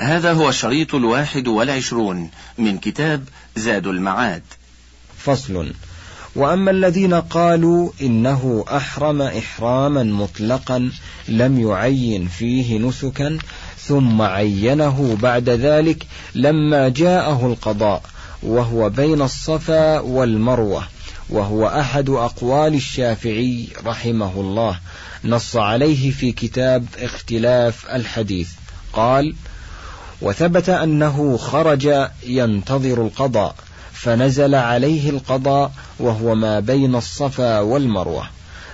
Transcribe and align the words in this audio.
هذا 0.00 0.32
هو 0.32 0.48
الشريط 0.48 0.94
الواحد 0.94 1.48
والعشرون 1.48 2.30
من 2.58 2.78
كتاب 2.78 3.24
زاد 3.56 3.86
المعاد. 3.86 4.42
فصل. 5.18 5.72
وأما 6.36 6.70
الذين 6.70 7.14
قالوا 7.14 7.90
إنه 8.02 8.64
أحرم 8.68 9.22
إحراما 9.22 10.02
مطلقا 10.02 10.90
لم 11.28 11.60
يعين 11.60 12.28
فيه 12.28 12.78
نسكا 12.78 13.38
ثم 13.78 14.22
عينه 14.22 15.18
بعد 15.22 15.48
ذلك 15.48 16.06
لما 16.34 16.88
جاءه 16.88 17.46
القضاء 17.46 18.02
وهو 18.42 18.90
بين 18.90 19.22
الصفا 19.22 19.98
والمروة 19.98 20.84
وهو 21.30 21.66
أحد 21.66 22.10
أقوال 22.10 22.74
الشافعي 22.74 23.68
رحمه 23.86 24.40
الله. 24.40 24.78
نص 25.24 25.56
عليه 25.56 26.10
في 26.10 26.32
كتاب 26.32 26.86
اختلاف 26.98 27.86
الحديث. 27.90 28.48
قال 28.92 29.34
وثبت 30.22 30.68
أنه 30.68 31.36
خرج 31.36 32.08
ينتظر 32.26 33.02
القضاء 33.02 33.54
فنزل 33.92 34.54
عليه 34.54 35.10
القضاء 35.10 35.72
وهو 35.98 36.34
ما 36.34 36.60
بين 36.60 36.94
الصفا 36.94 37.60
والمروة. 37.60 38.24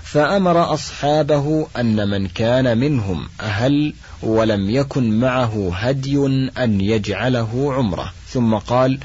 فأمر 0.03 0.75
أصحابه 0.75 1.67
أن 1.79 2.09
من 2.09 2.27
كان 2.29 2.79
منهم 2.79 3.29
أهل 3.41 3.95
ولم 4.23 4.71
يكن 4.71 5.21
معه 5.21 5.71
هدي 5.75 6.17
أن 6.59 6.81
يجعله 6.81 7.75
عمرة. 7.75 8.13
ثم 8.29 8.55
قال 8.55 8.99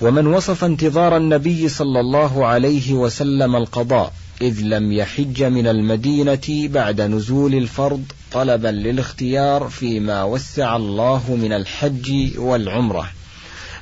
ومن 0.00 0.26
وصف 0.26 0.64
انتظار 0.64 1.16
النبي 1.16 1.68
صلى 1.68 2.00
الله 2.00 2.46
عليه 2.46 2.92
وسلم 2.94 3.56
القضاء 3.56 4.12
إذ 4.42 4.60
لم 4.60 4.92
يحج 4.92 5.42
من 5.42 5.66
المدينة 5.66 6.68
بعد 6.68 7.00
نزول 7.00 7.54
الفرض 7.54 8.04
طلبا 8.32 8.68
للاختيار 8.68 9.68
فيما 9.68 10.24
وسع 10.24 10.76
الله 10.76 11.36
من 11.42 11.52
الحج 11.52 12.38
والعمرة. 12.38 13.10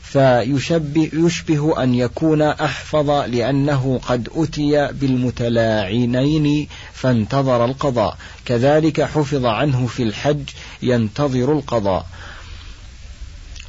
فيشبه 0.03 1.11
يشبه 1.13 1.83
أن 1.83 1.95
يكون 1.95 2.43
أحفظ 2.43 3.11
لأنه 3.11 4.01
قد 4.09 4.29
أتي 4.37 4.89
بالمتلاعنين 4.93 6.69
فانتظر 6.93 7.65
القضاء. 7.65 8.17
كذلك 8.45 9.03
حفظ 9.03 9.45
عنه 9.45 9.87
في 9.87 10.03
الحج 10.03 10.43
ينتظر 10.83 11.53
القضاء. 11.53 12.07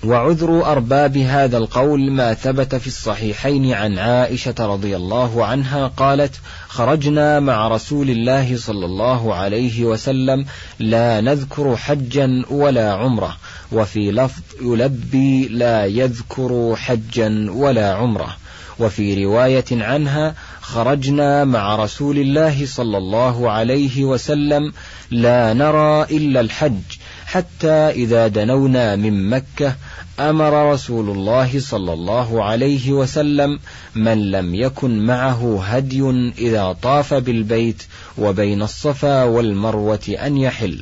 وعذر 0.04 0.66
أرباب 0.66 1.18
هذا 1.18 1.58
القول 1.58 2.12
ما 2.12 2.34
ثبت 2.34 2.76
في 2.76 2.88
الصحيحين 2.88 3.74
عن 3.74 4.00
عائشة 4.00 4.56
رضي 4.60 4.96
الله 4.96 5.46
عنها 5.46 5.88
قالت 5.88 6.36
خرجنا 6.68 7.40
مع 7.40 7.68
رسول 7.68 8.10
الله 8.10 8.58
صلى 8.58 8.86
الله 8.86 9.36
عليه 9.36 9.84
وسلم 9.84 10.46
لا 10.80 11.22
نذكر 11.22 11.76
حجا 11.76 12.44
ولا 12.50 12.94
عمرة 12.94 13.38
وفي 13.72 14.12
لفظ 14.12 14.42
يلبي 14.62 15.48
لا 15.48 15.86
يذكر 15.86 16.76
حجا 16.76 17.48
ولا 17.52 17.94
عمرة. 17.94 18.36
وفي 18.80 19.26
رواية 19.26 19.66
عنها 19.72 20.36
خرجنا 20.62 21.44
مع 21.46 21.76
رسول 21.76 22.18
الله 22.18 22.66
صلى 22.66 22.98
الله 22.98 23.52
عليه 23.52 24.04
وسلم 24.04 24.74
لا 25.12 25.54
نرى 25.54 26.04
إلا 26.04 26.40
الحج 26.40 26.82
حتى 27.26 27.68
إذا 27.68 28.28
دنونا 28.28 28.96
من 28.96 29.30
مكة 29.30 29.76
أمر 30.20 30.72
رسول 30.74 31.10
الله 31.10 31.60
صلى 31.60 31.94
الله 31.94 32.44
عليه 32.44 32.92
وسلم 32.92 33.60
من 33.96 34.32
لم 34.32 34.56
يكن 34.56 35.06
معه 35.06 35.64
هدي 35.64 36.32
إذا 36.38 36.76
طاف 36.82 37.14
بالبيت 37.14 37.84
وبين 38.18 38.62
الصفا 38.62 39.24
والمروة 39.24 40.16
أن 40.26 40.38
يحل. 40.38 40.82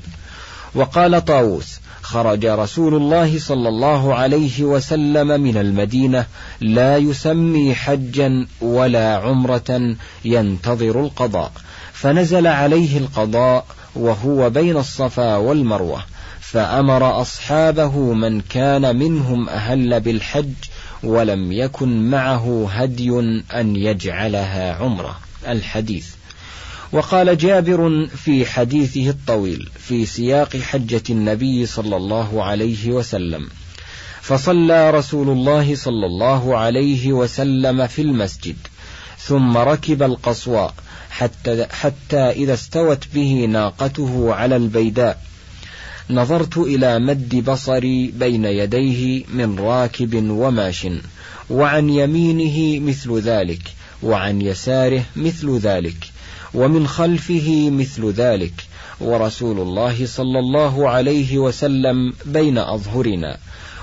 وقال 0.75 1.25
طاووس 1.25 1.79
خرج 2.01 2.45
رسول 2.45 2.95
الله 2.95 3.39
صلى 3.39 3.69
الله 3.69 4.15
عليه 4.15 4.63
وسلم 4.63 5.41
من 5.41 5.57
المدينة 5.57 6.25
لا 6.61 6.97
يسمي 6.97 7.75
حجا 7.75 8.47
ولا 8.61 9.17
عمرة 9.17 9.95
ينتظر 10.25 10.99
القضاء 10.99 11.51
فنزل 11.93 12.47
عليه 12.47 12.97
القضاء 12.97 13.65
وهو 13.95 14.49
بين 14.49 14.77
الصفا 14.77 15.35
والمروة. 15.35 16.03
فأمر 16.53 17.21
أصحابه 17.21 18.13
من 18.13 18.41
كان 18.41 18.95
منهم 18.95 19.49
أهل 19.49 19.99
بالحج 19.99 20.53
ولم 21.03 21.51
يكن 21.51 22.09
معه 22.09 22.69
هدي 22.71 23.09
أن 23.53 23.75
يجعلها 23.75 24.73
عمرة. 24.73 25.19
الحديث. 25.47 26.07
وقال 26.91 27.37
جابر 27.37 28.07
في 28.07 28.45
حديثه 28.45 29.09
الطويل 29.09 29.69
في 29.79 30.05
سياق 30.05 30.57
حجة 30.57 31.03
النبي 31.09 31.65
صلى 31.65 31.95
الله 31.95 32.43
عليه 32.43 32.91
وسلم. 32.91 33.49
فصلى 34.21 34.91
رسول 34.91 35.29
الله 35.29 35.75
صلى 35.75 36.05
الله 36.05 36.57
عليه 36.57 37.13
وسلم 37.13 37.87
في 37.87 38.01
المسجد 38.01 38.55
ثم 39.19 39.57
ركب 39.57 40.03
القصواء 40.03 40.73
حتى, 41.09 41.65
حتى 41.71 42.17
إذا 42.17 42.53
استوت 42.53 43.07
به 43.13 43.45
ناقته 43.49 44.33
على 44.33 44.55
البيداء 44.55 45.32
نظرت 46.09 46.57
إلى 46.57 46.99
مد 46.99 47.49
بصري 47.49 48.07
بين 48.07 48.45
يديه 48.45 49.23
من 49.33 49.59
راكب 49.59 50.29
وماش 50.29 50.87
وعن 51.49 51.89
يمينه 51.89 52.79
مثل 52.79 53.19
ذلك 53.19 53.61
وعن 54.03 54.41
يساره 54.41 55.03
مثل 55.15 55.57
ذلك 55.57 56.11
ومن 56.53 56.87
خلفه 56.87 57.69
مثل 57.69 58.11
ذلك 58.11 58.53
ورسول 59.01 59.59
الله 59.59 60.05
صلى 60.05 60.39
الله 60.39 60.89
عليه 60.89 61.37
وسلم 61.37 62.13
بين 62.25 62.57
أظهرنا 62.57 63.37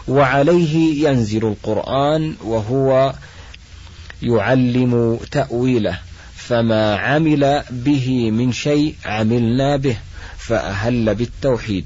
وعليه 0.08 1.08
ينزل 1.08 1.46
القرآن 1.46 2.34
وهو 2.44 3.14
يعلم 4.22 5.18
تأويله 5.30 5.98
فما 6.36 6.96
عمل 6.96 7.62
به 7.70 8.30
من 8.30 8.52
شيء 8.52 8.94
عملنا 9.04 9.76
به 9.76 9.96
فأهل 10.38 11.14
بالتوحيد. 11.14 11.84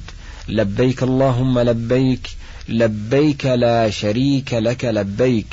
لبيك 0.49 1.03
اللهم 1.03 1.59
لبيك 1.59 2.29
لبيك 2.69 3.47
لا 3.47 3.91
شريك 3.91 4.55
لك 4.55 4.85
لبيك. 4.85 5.47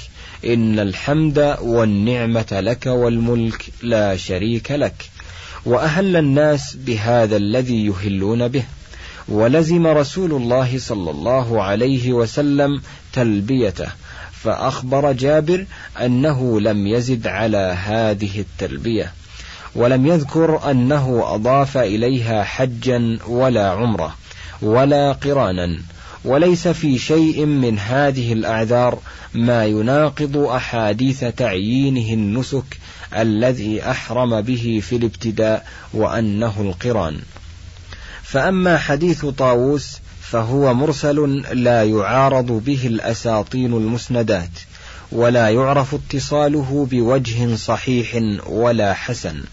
إن 0.45 0.79
الحمد 0.79 1.57
والنعمة 1.61 2.47
لك 2.51 2.85
والملك 2.85 3.65
لا 3.83 4.17
شريك 4.17 4.71
لك. 4.71 5.09
وأهل 5.65 6.15
الناس 6.15 6.75
بهذا 6.75 7.37
الذي 7.37 7.85
يهلون 7.85 8.47
به. 8.47 8.63
ولزم 9.27 9.87
رسول 9.87 10.31
الله 10.31 10.79
صلى 10.79 11.11
الله 11.11 11.63
عليه 11.63 12.13
وسلم 12.13 12.81
تلبيته. 13.13 13.87
فأخبر 14.31 15.11
جابر 15.11 15.65
أنه 16.01 16.61
لم 16.61 16.87
يزد 16.87 17.27
على 17.27 17.77
هذه 17.83 18.39
التلبية. 18.39 19.13
ولم 19.75 20.07
يذكر 20.07 20.71
أنه 20.71 21.23
أضاف 21.25 21.77
إليها 21.77 22.43
حجا 22.43 23.19
ولا 23.27 23.69
عمرة. 23.69 24.20
ولا 24.61 25.11
قرانا 25.11 25.77
وليس 26.25 26.67
في 26.67 26.97
شيء 26.97 27.45
من 27.45 27.79
هذه 27.79 28.33
الأعذار 28.33 28.99
ما 29.33 29.65
يناقض 29.65 30.37
أحاديث 30.37 31.23
تعيينه 31.25 32.13
النسك 32.13 32.77
الذي 33.17 33.83
أحرم 33.83 34.41
به 34.41 34.81
في 34.83 34.95
الابتداء 34.95 35.67
وأنه 35.93 36.53
القران. 36.61 37.19
فأما 38.23 38.77
حديث 38.77 39.25
طاووس 39.25 39.99
فهو 40.21 40.73
مرسل 40.73 41.43
لا 41.53 41.83
يعارض 41.83 42.51
به 42.51 42.87
الأساطين 42.87 43.73
المسندات 43.73 44.49
ولا 45.11 45.49
يعرف 45.49 45.95
اتصاله 45.95 46.87
بوجه 46.91 47.55
صحيح 47.55 48.19
ولا 48.45 48.93
حسن 48.93 49.43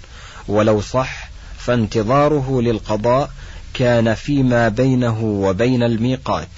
ولو 0.49 0.81
صح 0.81 1.29
فانتظاره 1.59 2.61
للقضاء 2.63 3.31
كان 3.79 4.15
فيما 4.15 4.69
بينه 4.69 5.25
وبين 5.25 5.83
الميقات 5.83 6.49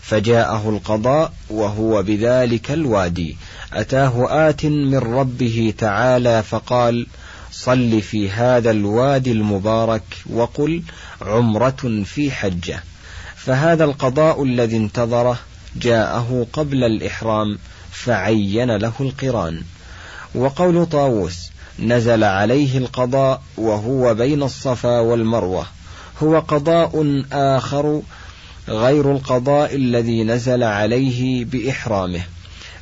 فجاءه 0.00 0.68
القضاء 0.70 1.32
وهو 1.50 2.02
بذلك 2.02 2.70
الوادي. 2.70 3.36
أتاه 3.72 4.26
آت 4.48 4.66
من 4.66 4.98
ربه 4.98 5.74
تعالى 5.78 6.42
فقال 6.42 7.06
صل 7.52 8.02
في 8.02 8.30
هذا 8.30 8.70
الوادي 8.70 9.32
المبارك 9.32 10.02
وقل 10.30 10.82
عمرة 11.22 12.02
في 12.04 12.30
حجة. 12.30 12.82
فهذا 13.36 13.84
القضاء 13.84 14.44
الذي 14.44 14.76
انتظره 14.76 15.38
جاءه 15.76 16.46
قبل 16.52 16.84
الإحرام 16.84 17.58
فعين 17.90 18.76
له 18.76 18.92
القران. 19.00 19.62
وقول 20.34 20.86
طاووس 20.86 21.50
نزل 21.78 22.24
عليه 22.24 22.78
القضاء 22.78 23.42
وهو 23.56 24.14
بين 24.14 24.42
الصفا 24.42 25.00
والمروة. 25.00 25.66
هو 26.22 26.38
قضاء 26.38 27.24
آخر 27.32 28.02
غير 28.68 29.12
القضاء 29.12 29.76
الذي 29.76 30.24
نزل 30.24 30.62
عليه 30.62 31.44
بإحرامه 31.44 32.20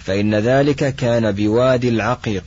فإن 0.05 0.35
ذلك 0.35 0.97
كان 0.97 1.33
بوادي 1.33 1.89
العقيق. 1.89 2.45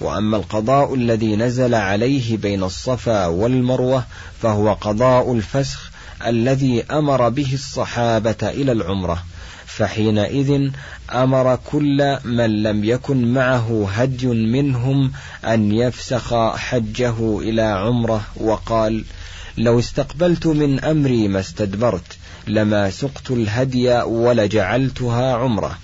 وأما 0.00 0.36
القضاء 0.36 0.94
الذي 0.94 1.36
نزل 1.36 1.74
عليه 1.74 2.36
بين 2.36 2.62
الصفا 2.62 3.26
والمروة 3.26 4.04
فهو 4.42 4.72
قضاء 4.72 5.32
الفسخ 5.32 5.90
الذي 6.26 6.84
أمر 6.90 7.28
به 7.28 7.54
الصحابة 7.54 8.36
إلى 8.42 8.72
العمرة. 8.72 9.22
فحينئذ 9.66 10.70
أمر 11.12 11.58
كل 11.70 12.18
من 12.24 12.62
لم 12.62 12.84
يكن 12.84 13.32
معه 13.32 13.88
هدي 13.92 14.26
منهم 14.26 15.12
أن 15.44 15.72
يفسخ 15.72 16.56
حجه 16.56 17.38
إلى 17.38 17.62
عمرة 17.62 18.22
وقال 18.36 19.04
لو 19.58 19.78
استقبلت 19.78 20.46
من 20.46 20.84
أمري 20.84 21.28
ما 21.28 21.40
استدبرت 21.40 22.16
لما 22.46 22.90
سقت 22.90 23.30
الهدي 23.30 23.92
ولجعلتها 23.92 25.36
عمرة. 25.36 25.78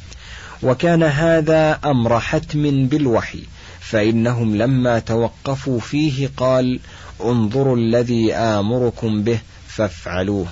وكان 0.62 1.02
هذا 1.02 1.78
أمر 1.84 2.20
حتم 2.20 2.86
بالوحي 2.86 3.42
فإنهم 3.80 4.56
لما 4.56 4.98
توقفوا 4.98 5.80
فيه 5.80 6.30
قال 6.36 6.80
انظروا 7.24 7.76
الذي 7.76 8.34
آمركم 8.34 9.22
به 9.22 9.38
فافعلوه. 9.68 10.46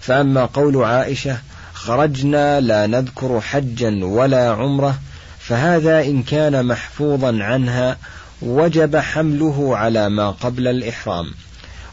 فأما 0.00 0.44
قول 0.44 0.84
عائشة 0.84 1.38
خرجنا 1.74 2.60
لا 2.60 2.86
نذكر 2.86 3.40
حجا 3.40 4.04
ولا 4.04 4.50
عمرة 4.50 4.98
فهذا 5.38 6.00
إن 6.00 6.22
كان 6.22 6.66
محفوظا 6.66 7.38
عنها 7.42 7.96
وجب 8.42 8.96
حمله 8.96 9.76
على 9.76 10.08
ما 10.08 10.30
قبل 10.30 10.68
الإحرام. 10.68 11.30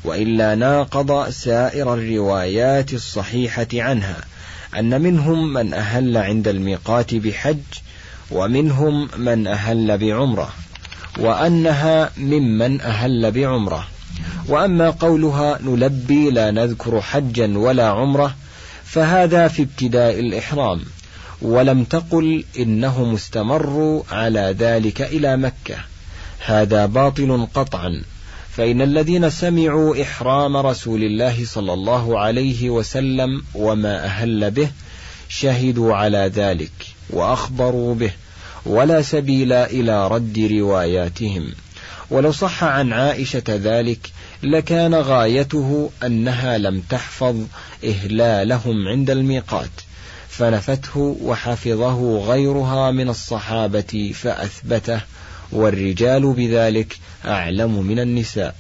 وإلا 0.04 0.56
ناقض 0.56 1.30
سائر 1.30 1.94
الروايات 1.94 2.94
الصحيحة 2.94 3.68
عنها 3.74 4.18
أن 4.80 5.02
منهم 5.02 5.54
من 5.54 5.74
أهل 5.74 6.18
عند 6.18 6.48
الميقات 6.48 7.16
بحج 7.16 7.58
ومنهم 8.32 9.10
من 9.18 9.48
أهل 9.48 9.98
بعمرة 9.98 10.50
وأنها 11.20 12.12
ممن 12.18 12.82
أهل 12.82 13.32
بعمرة. 13.32 13.88
وأما 14.48 14.90
قولها 14.90 15.60
نلبي 15.62 16.30
لا 16.30 16.52
نذكر 16.52 17.02
حجا 17.02 17.58
ولا 17.58 17.88
عمرة 17.88 18.36
فهذا 18.84 19.48
في 19.48 19.62
ابتداء 19.62 20.20
الإحرام 20.20 20.82
ولم 21.42 21.84
تقل 21.84 22.44
إنهم 22.60 23.14
استمروا 23.14 24.04
على 24.12 24.56
ذلك 24.60 25.02
إلى 25.02 25.38
مكة. 25.38 25.76
هذا 26.46 26.86
باطل 26.86 27.48
قطعا. 27.54 28.04
فإن 28.58 28.82
الذين 28.82 29.30
سمعوا 29.30 30.02
إحرام 30.02 30.58
رسول 30.58 31.04
الله 31.04 31.46
صلى 31.46 31.74
الله 31.74 32.20
عليه 32.20 32.70
وسلم 32.70 33.44
وما 33.56 34.06
أهل 34.06 34.52
به 34.52 34.70
شهدوا 35.30 35.96
على 35.96 36.32
ذلك 36.36 36.72
وأخبروا 37.10 37.96
به 37.96 38.12
ولا 38.66 39.02
سبيل 39.02 39.54
إلى 39.54 40.08
رد 40.08 40.50
رواياتهم. 40.52 41.52
ولو 42.10 42.32
صح 42.32 42.64
عن 42.64 42.94
عائشة 42.94 43.44
ذلك 43.50 44.00
لكان 44.44 44.96
غايته 44.96 45.90
أنها 46.04 46.58
لم 46.58 46.82
تحفظ 46.90 47.36
إهلالهم 47.86 48.88
عند 48.88 49.10
الميقات 49.10 49.70
فنفته 50.30 51.18
وحفظه 51.22 52.20
غيرها 52.20 52.92
من 52.92 53.10
الصحابة 53.10 54.12
فأثبته 54.16 55.02
والرجال 55.52 56.34
بذلك 56.34 56.98
أعلم 57.28 57.84
من 57.86 58.00
النساء. 58.00 58.56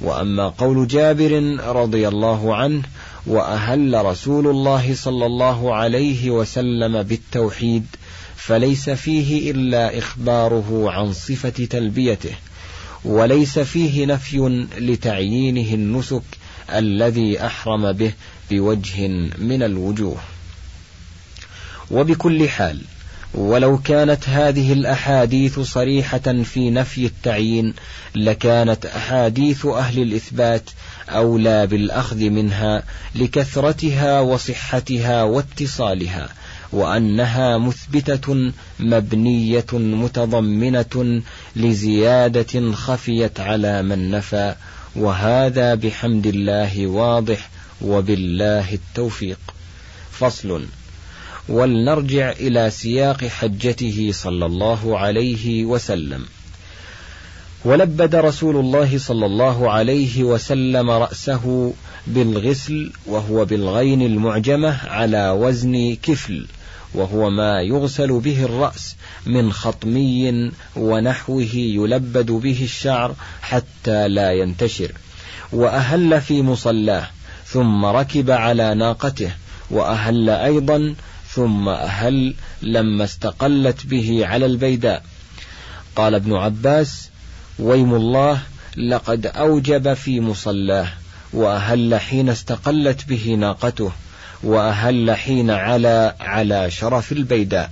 وأما 0.00 0.48
قول 0.48 0.86
جابر 0.86 1.56
رضي 1.60 2.08
الله 2.08 2.56
عنه 2.56 2.82
وأهل 3.26 4.04
رسول 4.04 4.46
الله 4.46 4.94
صلى 4.94 5.26
الله 5.26 5.74
عليه 5.74 6.30
وسلم 6.30 7.02
بالتوحيد 7.02 7.86
فليس 8.36 8.90
فيه 8.90 9.50
إلا 9.50 9.98
إخباره 9.98 10.90
عن 10.90 11.12
صفة 11.12 11.64
تلبيته 11.70 12.34
وليس 13.04 13.58
فيه 13.58 14.06
نفي 14.06 14.66
لتعيينه 14.78 15.74
النسك 15.74 16.22
الذي 16.74 17.46
أحرم 17.46 17.92
به 17.92 18.12
بوجه 18.50 19.08
من 19.38 19.62
الوجوه. 19.62 20.16
وبكل 21.90 22.48
حال 22.48 22.80
ولو 23.34 23.78
كانت 23.78 24.28
هذه 24.28 24.72
الأحاديث 24.72 25.60
صريحة 25.60 26.42
في 26.42 26.70
نفي 26.70 27.06
التعيين 27.06 27.74
لكانت 28.14 28.86
أحاديث 28.86 29.66
أهل 29.66 30.02
الإثبات 30.02 30.70
أولى 31.08 31.66
بالأخذ 31.66 32.16
منها 32.16 32.82
لكثرتها 33.14 34.20
وصحتها 34.20 35.22
واتصالها 35.22 36.28
وأنها 36.72 37.58
مثبتة 37.58 38.52
مبنية 38.80 39.66
متضمنة 39.72 41.22
لزيادة 41.56 42.72
خفيت 42.72 43.40
على 43.40 43.82
من 43.82 44.10
نفى 44.10 44.54
وهذا 44.96 45.74
بحمد 45.74 46.26
الله 46.26 46.86
واضح 46.86 47.48
وبالله 47.82 48.74
التوفيق. 48.74 49.38
فصل. 50.10 50.66
ولنرجع 51.48 52.30
إلى 52.30 52.70
سياق 52.70 53.24
حجته 53.24 54.10
صلى 54.12 54.46
الله 54.46 54.98
عليه 54.98 55.64
وسلم. 55.64 56.24
ولبد 57.64 58.14
رسول 58.14 58.56
الله 58.56 58.98
صلى 58.98 59.26
الله 59.26 59.70
عليه 59.70 60.24
وسلم 60.24 60.90
رأسه 60.90 61.72
بالغسل 62.06 62.92
وهو 63.06 63.44
بالغين 63.44 64.02
المعجمة 64.02 64.78
على 64.86 65.30
وزن 65.30 65.96
كفل 66.02 66.46
وهو 66.94 67.30
ما 67.30 67.62
يغسل 67.62 68.20
به 68.20 68.44
الرأس 68.44 68.96
من 69.26 69.52
خطمي 69.52 70.50
ونحوه 70.76 71.54
يلبد 71.54 72.30
به 72.30 72.58
الشعر 72.62 73.14
حتى 73.42 74.08
لا 74.08 74.32
ينتشر. 74.32 74.92
وأهل 75.52 76.20
في 76.20 76.42
مصلاه 76.42 77.06
ثم 77.46 77.84
ركب 77.84 78.30
على 78.30 78.74
ناقته 78.74 79.30
وأهل 79.70 80.30
أيضا 80.30 80.94
ثم 81.34 81.68
أهل 81.68 82.34
لما 82.62 83.04
استقلت 83.04 83.86
به 83.86 84.26
على 84.26 84.46
البيداء؟ 84.46 85.04
قال 85.96 86.14
ابن 86.14 86.32
عباس 86.32 87.08
ويم 87.58 87.94
الله 87.94 88.40
لقد 88.76 89.26
أوجب 89.26 89.94
في 89.94 90.20
مصلاه 90.20 90.88
وأهل 91.32 91.94
حين 92.00 92.28
استقلت 92.28 93.08
به 93.08 93.34
ناقته 93.38 93.92
وأهل 94.42 95.10
حين 95.16 95.50
على 95.50 96.14
على 96.20 96.70
شرف 96.70 97.12
البيداء. 97.12 97.70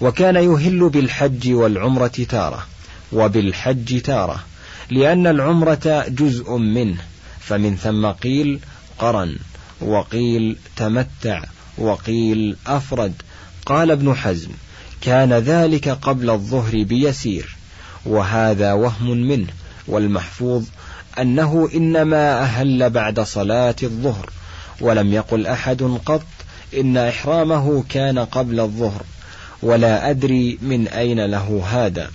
وكان 0.00 0.36
يهل 0.36 0.88
بالحج 0.88 1.52
والعمرة 1.52 2.26
تارة 2.28 2.66
وبالحج 3.12 4.00
تارة 4.00 4.44
لأن 4.90 5.26
العمرة 5.26 6.04
جزء 6.08 6.56
منه 6.56 6.98
فمن 7.40 7.76
ثم 7.76 8.06
قيل 8.06 8.60
قرن 8.98 9.36
وقيل 9.80 10.56
تمتع 10.76 11.44
وقيل 11.78 12.56
أفرد. 12.66 13.12
قال 13.66 13.90
ابن 13.90 14.14
حزم 14.14 14.50
كان 15.00 15.32
ذلك 15.32 15.88
قبل 15.88 16.30
الظهر 16.30 16.82
بيسير 16.82 17.56
وهذا 18.06 18.72
وهم 18.72 19.16
منه 19.16 19.46
والمحفوظ 19.88 20.64
أنه 21.20 21.68
إنما 21.74 22.40
أهل 22.42 22.90
بعد 22.90 23.20
صلاة 23.20 23.76
الظهر 23.82 24.30
ولم 24.80 25.12
يقل 25.12 25.46
أحد 25.46 25.98
قط 26.06 26.22
إن 26.80 26.96
إحرامه 26.96 27.84
كان 27.88 28.18
قبل 28.18 28.60
الظهر 28.60 29.02
ولا 29.62 30.10
أدري 30.10 30.58
من 30.62 30.88
أين 30.88 31.26
له 31.26 31.62
هذا. 31.70 32.10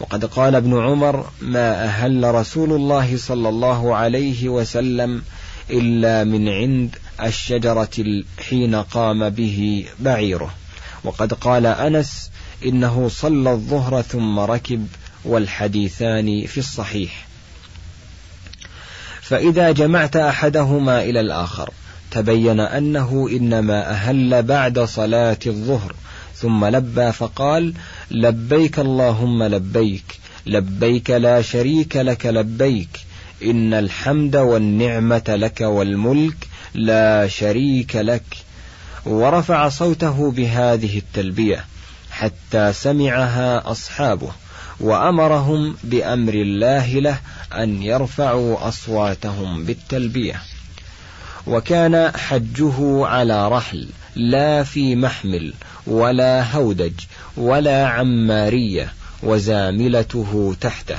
وقد 0.00 0.24
قال 0.24 0.54
ابن 0.54 0.78
عمر 0.78 1.26
ما 1.40 1.84
أهل 1.84 2.34
رسول 2.34 2.72
الله 2.72 3.16
صلى 3.16 3.48
الله 3.48 3.96
عليه 3.96 4.48
وسلم 4.48 5.22
إلا 5.70 6.24
من 6.24 6.48
عند 6.48 6.96
الشجرة 7.22 8.22
حين 8.48 8.74
قام 8.74 9.30
به 9.30 9.86
بعيره. 10.00 10.54
وقد 11.04 11.32
قال 11.32 11.66
أنس 11.66 12.30
إنه 12.64 13.08
صلى 13.08 13.50
الظهر 13.50 14.02
ثم 14.02 14.38
ركب 14.38 14.86
والحديثان 15.24 16.46
في 16.46 16.58
الصحيح. 16.58 17.26
فإذا 19.20 19.70
جمعت 19.72 20.16
أحدهما 20.16 21.02
إلى 21.02 21.20
الآخر 21.20 21.70
تبين 22.10 22.60
أنه 22.60 23.28
إنما 23.32 23.90
أهل 23.90 24.42
بعد 24.42 24.80
صلاة 24.80 25.38
الظهر 25.46 25.94
ثم 26.36 26.64
لبى 26.64 27.12
فقال 27.12 27.74
لبيك 28.10 28.78
اللهم 28.78 29.42
لبيك 29.42 30.20
لبيك 30.46 31.10
لا 31.10 31.42
شريك 31.42 31.96
لك 31.96 32.26
لبيك 32.26 33.00
إن 33.42 33.74
الحمد 33.74 34.36
والنعمة 34.36 35.22
لك 35.28 35.60
والملك 35.60 36.48
لا 36.74 37.28
شريك 37.28 37.96
لك. 37.96 38.36
ورفع 39.06 39.68
صوته 39.68 40.30
بهذه 40.30 40.98
التلبية 40.98 41.64
حتى 42.10 42.72
سمعها 42.72 43.70
أصحابه 43.70 44.32
وأمرهم 44.80 45.76
بأمر 45.84 46.34
الله 46.34 46.94
له 46.94 47.18
أن 47.54 47.82
يرفعوا 47.82 48.68
أصواتهم 48.68 49.64
بالتلبية. 49.64 50.42
وكان 51.46 52.12
حجه 52.16 53.06
على 53.06 53.48
رحل 53.48 53.88
لا 54.16 54.62
في 54.62 54.96
محمل 54.96 55.54
ولا 55.86 56.56
هودج 56.56 56.92
ولا 57.36 57.86
عمارية 57.88 58.92
وزاملته 59.22 60.56
تحته. 60.60 60.98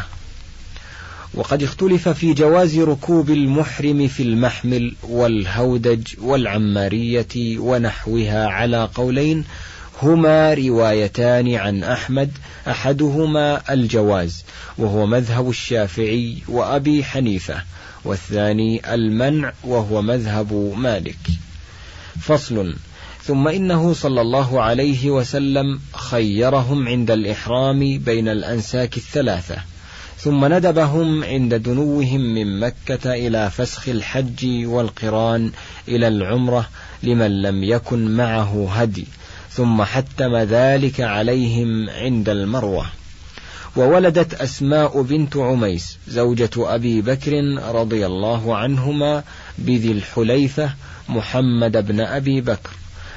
وقد 1.36 1.64
اختلف 1.64 2.10
في 2.10 2.34
جواز 2.34 2.80
ركوب 2.80 3.30
المحرم 3.30 4.08
في 4.08 4.24
المحمل 4.24 4.96
والهودج 5.04 6.08
والعمارية 6.22 7.60
ونحوها 7.60 8.48
على 8.48 8.90
قولين 8.96 9.44
هما 10.02 10.54
روايتان 10.54 11.56
عن 11.56 11.84
أحمد 11.84 12.32
أحدهما 12.68 13.74
الجواز 13.74 14.44
وهو 14.78 15.06
مذهب 15.06 15.50
الشافعي 15.50 16.38
وأبي 16.48 17.04
حنيفة 17.04 17.64
والثاني 18.06 18.94
المنع 18.94 19.54
وهو 19.64 20.02
مذهب 20.02 20.74
مالك. 20.78 21.18
فصل. 22.22 22.76
ثم 23.24 23.48
إنه 23.48 23.94
صلى 23.94 24.22
الله 24.22 24.62
عليه 24.62 25.10
وسلم 25.10 25.80
خيرهم 25.94 26.88
عند 26.88 27.12
الإحرام 27.12 27.98
بين 27.98 28.28
الأنساك 28.28 28.98
الثلاثة 28.98 29.75
ثم 30.18 30.54
ندبهم 30.54 31.24
عند 31.24 31.56
دنوهم 31.56 32.22
من 32.22 32.60
مكة 32.60 33.14
إلى 33.14 33.50
فسخ 33.50 33.90
الحج 33.90 34.66
والقران 34.66 35.52
إلى 35.88 36.08
العمرة 36.08 36.70
لمن 37.04 37.42
لم 37.42 37.64
يكن 37.64 38.16
معه 38.18 38.68
هدي 38.72 39.08
ثم 39.52 39.84
حتم 39.84 40.36
ذلك 40.36 41.02
عليهم 41.02 41.90
عند 41.90 42.30
المروة. 42.30 42.86
وولدت 43.76 44.34
أسماء 44.34 45.02
بنت 45.02 45.38
عميس 45.38 45.98
زوجة 46.08 46.50
أبي 46.58 47.02
بكر 47.02 47.34
رضي 47.72 48.06
الله 48.06 48.56
عنهما 48.56 49.24
بذي 49.58 49.92
الحليفة 49.92 50.70
محمد 51.10 51.88
بن 51.88 52.02
أبي 52.02 52.42
بكر 52.42 52.70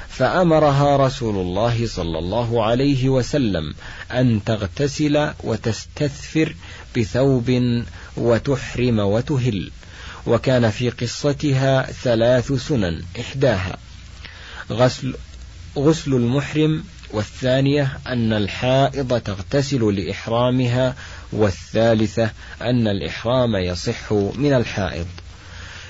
فأمرها 0.09 0.97
رسول 0.97 1.35
الله 1.35 1.87
صلى 1.87 2.19
الله 2.19 2.63
عليه 2.63 3.09
وسلم 3.09 3.73
أن 4.11 4.39
تغتسل 4.45 5.31
وتستثفر 5.43 6.55
بثوب 6.97 7.83
وتحرم 8.17 8.99
وتهل. 8.99 9.71
وكان 10.27 10.69
في 10.69 10.89
قصتها 10.89 11.91
ثلاث 11.91 12.51
سنن 12.51 13.01
إحداها 13.19 13.77
غسل 14.71 15.15
غسل 15.77 16.13
المحرم 16.13 16.83
والثانية 17.11 17.99
أن 18.07 18.33
الحائض 18.33 19.19
تغتسل 19.19 19.95
لإحرامها 19.95 20.95
والثالثة 21.33 22.31
أن 22.61 22.87
الإحرام 22.87 23.55
يصح 23.55 24.13
من 24.13 24.53
الحائض. 24.53 25.07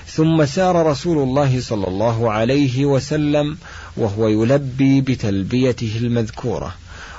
ثم 0.06 0.44
سار 0.44 0.86
رسول 0.86 1.18
الله 1.18 1.60
صلى 1.60 1.88
الله 1.88 2.32
عليه 2.32 2.84
وسلم 2.84 3.58
وهو 3.96 4.28
يلبي 4.28 5.00
بتلبيته 5.00 5.92
المذكورة. 5.96 6.74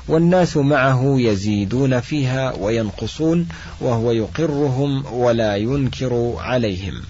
والناس 0.07 0.57
معه 0.57 1.15
يزيدون 1.17 1.99
فيها 1.99 2.53
وينقصون 2.53 3.47
وهو 3.81 4.11
يقرهم 4.11 5.13
ولا 5.13 5.55
ينكر 5.55 6.35
عليهم. 6.37 7.01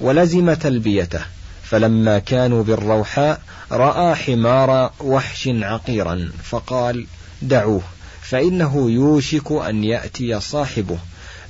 ولزم 0.00 0.54
تلبيته 0.54 1.20
فلما 1.62 2.18
كانوا 2.18 2.64
بالروحاء 2.64 3.40
رأى 3.72 4.14
حمار 4.14 4.92
وحش 5.00 5.48
عقيرا 5.48 6.32
فقال 6.42 7.06
دعوه 7.42 7.82
فإنه 8.22 8.90
يوشك 8.90 9.52
أن 9.52 9.84
يأتي 9.84 10.40
صاحبه. 10.40 10.98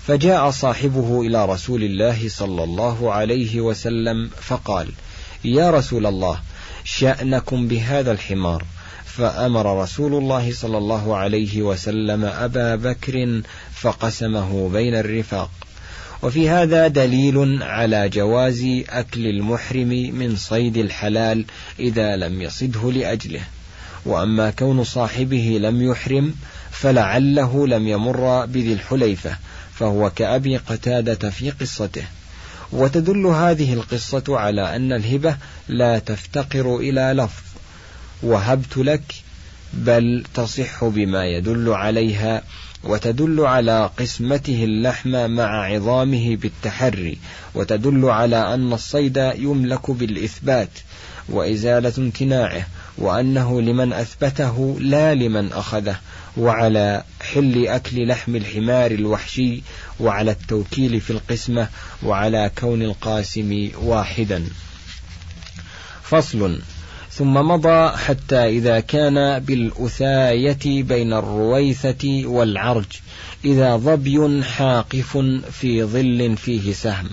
فجاء 0.07 0.51
صاحبه 0.51 1.21
إلى 1.21 1.45
رسول 1.45 1.83
الله 1.83 2.29
صلى 2.29 2.65
الله 2.65 3.13
عليه 3.13 3.61
وسلم 3.61 4.31
فقال 4.41 4.89
يا 5.45 5.71
رسول 5.71 6.07
الله 6.07 6.41
شأنكم 6.85 7.69
بهذا 7.69 8.13
الحمار 8.13 8.65
فأمر 9.17 9.83
رسول 9.83 10.15
الله 10.15 10.53
صلى 10.53 10.79
الله 10.79 11.17
عليه 11.17 11.63
وسلم 11.63 12.25
أبا 12.25 12.77
بكر 12.77 13.43
فقسمه 13.75 14.69
بين 14.69 14.95
الرفاق. 14.95 15.51
وفي 16.23 16.49
هذا 16.49 16.89
دليل 16.89 17.63
على 17.63 18.09
جواز 18.09 18.65
أكل 18.89 19.27
المحرم 19.27 19.89
من 19.89 20.37
صيد 20.37 20.77
الحلال 20.77 21.45
إذا 21.79 22.17
لم 22.17 22.43
يصده 22.43 22.93
لأجله. 22.93 23.41
وأما 24.07 24.51
كون 24.51 24.85
صاحبه 24.85 25.59
لم 25.61 25.91
يحرم 25.91 26.35
فلعله 26.71 27.67
لم 27.67 27.89
يمر 27.89 28.47
بذي 28.47 28.73
الحليفة 28.73 29.37
فهو 29.75 30.11
كأبي 30.11 30.57
قتادة 30.57 31.31
في 31.31 31.51
قصته. 31.51 32.05
وتدل 32.73 33.27
هذه 33.27 33.75
القصة 33.75 34.25
على 34.29 34.77
أن 34.77 34.93
الهبة 34.93 35.37
لا 35.69 35.99
تفتقر 35.99 36.77
إلى 36.77 37.13
لفظ. 37.17 37.56
وهبت 38.23 38.77
لك 38.77 39.15
بل 39.73 40.25
تصح 40.35 40.85
بما 40.85 41.27
يدل 41.27 41.69
عليها 41.69 42.43
وتدل 42.85 43.41
على 43.41 43.91
قسمته 43.99 44.65
اللحم 44.65 45.31
مع 45.31 45.65
عظامه 45.65 46.37
بالتحري 46.37 47.19
وتدل 47.55 48.05
على 48.05 48.55
أن 48.55 48.73
الصيد 48.73 49.17
يملك 49.39 49.91
بالإثبات 49.91 50.69
وإزالة 51.29 51.93
امتناعه 51.99 52.67
وأنه 52.99 53.61
لمن 53.61 53.93
أثبته 53.93 54.77
لا 54.81 55.15
لمن 55.15 55.53
أخذه 55.53 55.97
وعلى 56.37 57.05
حل 57.21 57.67
أكل 57.67 58.09
لحم 58.09 58.37
الحمار 58.37 58.91
الوحشي 58.91 59.63
وعلى 60.01 60.31
التوكيل 60.31 61.01
في 61.01 61.11
القسمة 61.11 61.69
وعلى 62.03 62.51
كون 62.59 62.83
القاسم 62.83 63.71
واحدا. 63.83 64.45
فصل. 66.03 66.61
ثم 67.17 67.35
مضى 67.35 67.97
حتى 67.97 68.37
إذا 68.37 68.81
كان 68.81 69.39
بالأثاية 69.39 70.83
بين 70.83 71.13
الرويثة 71.13 72.27
والعرج 72.27 72.85
إذا 73.45 73.77
ظبي 73.77 74.43
حاقف 74.43 75.19
في 75.51 75.85
ظل 75.85 76.37
فيه 76.37 76.73
سهم. 76.73 77.09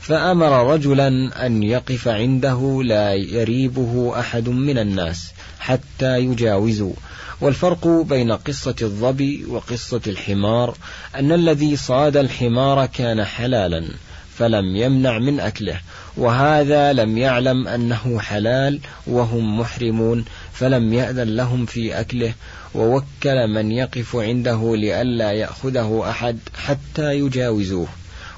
فأمر 0.00 0.72
رجلا 0.72 1.08
أن 1.46 1.62
يقف 1.62 2.08
عنده 2.08 2.80
لا 2.84 3.14
يريبه 3.14 4.20
أحد 4.20 4.48
من 4.48 4.78
الناس 4.78 5.32
حتى 5.60 6.18
يجاوزوا. 6.18 6.92
والفرق 7.40 7.88
بين 7.88 8.32
قصة 8.32 8.76
الظبي 8.82 9.44
وقصة 9.44 10.00
الحمار 10.06 10.74
أن 11.14 11.32
الذي 11.32 11.76
صاد 11.76 12.16
الحمار 12.16 12.86
كان 12.86 13.24
حلالا 13.24 13.84
فلم 14.38 14.76
يمنع 14.76 15.18
من 15.18 15.40
أكله. 15.40 15.80
وهذا 16.18 16.92
لم 16.92 17.18
يعلم 17.18 17.68
أنه 17.68 18.18
حلال 18.20 18.80
وهم 19.06 19.60
محرمون 19.60 20.24
فلم 20.52 20.92
يأذن 20.92 21.36
لهم 21.36 21.66
في 21.66 22.00
أكله 22.00 22.34
ووكل 22.74 23.46
من 23.54 23.72
يقف 23.72 24.16
عنده 24.16 24.76
لئلا 24.76 25.32
يأخذه 25.32 26.04
أحد 26.10 26.38
حتى 26.66 27.18
يجاوزوه. 27.18 27.88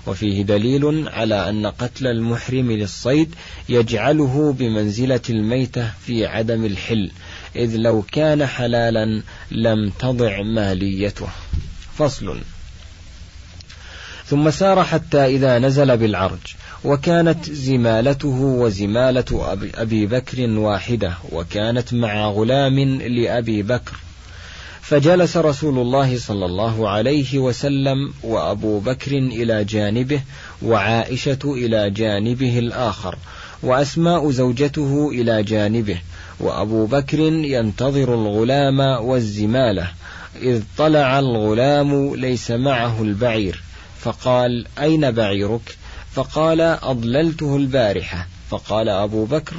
وفيه 0.06 0.42
دليل 0.42 1.08
على 1.08 1.48
أن 1.50 1.66
قتل 1.66 2.06
المحرم 2.06 2.72
للصيد 2.72 3.34
يجعله 3.68 4.54
بمنزلة 4.58 5.20
الميتة 5.30 5.90
في 6.06 6.26
عدم 6.26 6.64
الحل 6.64 7.10
إذ 7.56 7.76
لو 7.76 8.02
كان 8.02 8.46
حلالا 8.46 9.22
لم 9.50 9.90
تضع 9.98 10.42
ماليته. 10.42 11.28
فصل. 11.98 12.40
ثم 14.26 14.50
سار 14.50 14.84
حتى 14.84 15.24
إذا 15.24 15.58
نزل 15.58 15.96
بالعرج. 15.96 16.54
وكانت 16.84 17.50
زمالته 17.52 18.40
وزمالة 18.40 19.58
أبي 19.74 20.06
بكر 20.06 20.50
واحدة 20.50 21.12
وكانت 21.32 21.94
مع 21.94 22.28
غلام 22.28 22.78
لأبي 23.02 23.62
بكر. 23.62 23.96
فجلس 24.82 25.36
رسول 25.36 25.78
الله 25.78 26.18
صلى 26.18 26.46
الله 26.46 26.88
عليه 26.88 27.38
وسلم 27.38 28.12
وأبو 28.22 28.78
بكر 28.78 29.12
إلى 29.12 29.64
جانبه 29.64 30.20
وعائشة 30.62 31.38
إلى 31.44 31.90
جانبه 31.90 32.58
الآخر 32.58 33.16
وأسماء 33.62 34.30
زوجته 34.30 35.10
إلى 35.12 35.42
جانبه. 35.42 35.98
وأبو 36.40 36.86
بكر 36.86 37.20
ينتظر 37.20 38.14
الغلام 38.14 38.80
والزمالة 38.80 39.88
إذ 40.42 40.62
طلع 40.78 41.18
الغلام 41.18 42.14
ليس 42.14 42.50
معه 42.50 43.02
البعير. 43.02 43.62
فقال 44.00 44.66
أين 44.78 45.10
بعيرك؟ 45.10 45.79
فقال 46.12 46.60
أضللته 46.60 47.56
البارحة. 47.56 48.26
فقال 48.50 48.88
أبو 48.88 49.24
بكر 49.24 49.56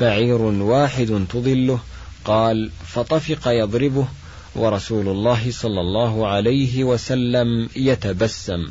بعير 0.00 0.42
واحد 0.42 1.26
تضله. 1.32 1.80
قال 2.24 2.70
فطفق 2.86 3.48
يضربه 3.48 4.06
ورسول 4.56 5.08
الله 5.08 5.50
صلى 5.50 5.80
الله 5.80 6.26
عليه 6.26 6.84
وسلم 6.84 7.68
يتبسم 7.76 8.66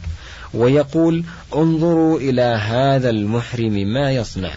ويقول 0.53 1.24
انظروا 1.55 2.20
إلى 2.20 2.41
هذا 2.41 3.10
المحرم 3.10 3.74
ما 3.74 4.12
يصنع 4.12 4.51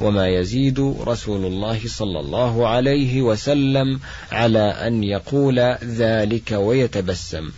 وما 0.00 0.26
يزيد 0.26 0.94
رسول 1.06 1.44
الله 1.44 1.80
صلى 1.86 2.20
الله 2.20 2.68
عليه 2.68 3.22
وسلم 3.22 4.00
على 4.32 4.58
أن 4.58 5.04
يقول 5.04 5.58
ذلك 5.84 6.52
ويتبسم. 6.52 7.50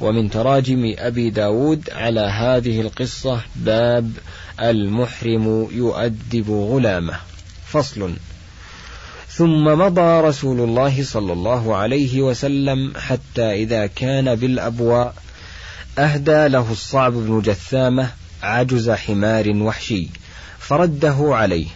ومن 0.00 0.30
تراجم 0.30 0.94
أبي 0.98 1.30
داود 1.30 1.90
على 1.92 2.20
هذه 2.20 2.80
القصة 2.80 3.40
باب 3.56 4.12
المحرم 4.60 5.68
يؤدب 5.72 6.50
غلامه. 6.50 7.16
فصل. 7.66 8.12
ثم 9.28 9.64
مضى 9.64 10.20
رسول 10.20 10.60
الله 10.60 11.04
صلى 11.04 11.32
الله 11.32 11.76
عليه 11.76 12.22
وسلم 12.22 12.92
حتى 12.96 13.52
إذا 13.62 13.86
كان 13.86 14.34
بالأبواء 14.34 15.14
أهدى 15.98 16.48
له 16.48 16.72
الصعب 16.72 17.12
بن 17.12 17.40
جثامة 17.40 18.10
عجز 18.42 18.90
حمار 18.90 19.50
وحشي 19.56 20.08
فرده 20.58 21.16
عليه 21.20 21.66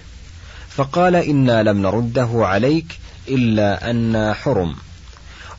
فقال 0.68 1.16
إنا 1.16 1.62
لم 1.62 1.82
نرده 1.82 2.28
عليك 2.34 2.98
إلا 3.28 3.90
أن 3.90 4.34
حرم. 4.34 4.74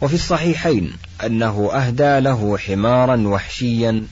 وفي 0.03 0.13
الصحيحين 0.13 0.93
أنه 1.25 1.72
أهدى 1.74 2.19
له 2.19 2.57
حمارا 2.57 3.27
وحشيا 3.27 4.05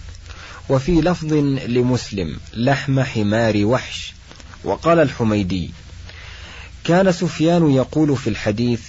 وفي 0.69 1.01
لفظ 1.01 1.33
لمسلم 1.67 2.38
لحم 2.53 3.00
حمار 3.00 3.65
وحش 3.65 4.13
وقال 4.63 5.00
الحميدي 5.00 5.71
كان 6.83 7.12
سفيان 7.12 7.71
يقول 7.71 8.17
في 8.17 8.29
الحديث 8.29 8.81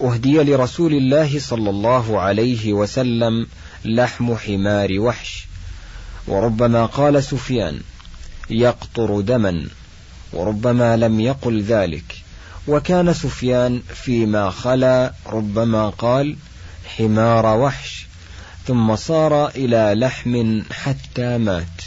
أهدي 0.00 0.42
لرسول 0.42 0.92
الله 0.94 1.38
صلى 1.38 1.70
الله 1.70 2.20
عليه 2.20 2.72
وسلم 2.72 3.46
لحم 3.84 4.34
حمار 4.34 5.00
وحش 5.00 5.46
وربما 6.26 6.86
قال 6.86 7.24
سفيان 7.24 7.80
يقطر 8.50 9.20
دما 9.20 9.66
وربما 10.32 10.96
لم 10.96 11.20
يقل 11.20 11.62
ذلك. 11.62 12.23
وكان 12.68 13.14
سفيان 13.14 13.82
فيما 13.94 14.50
خلا 14.50 15.12
ربما 15.26 15.88
قال 15.88 16.36
حمار 16.96 17.46
وحش 17.46 18.06
ثم 18.66 18.96
صار 18.96 19.48
إلى 19.48 19.94
لحم 19.96 20.62
حتى 20.70 21.38
مات. 21.38 21.82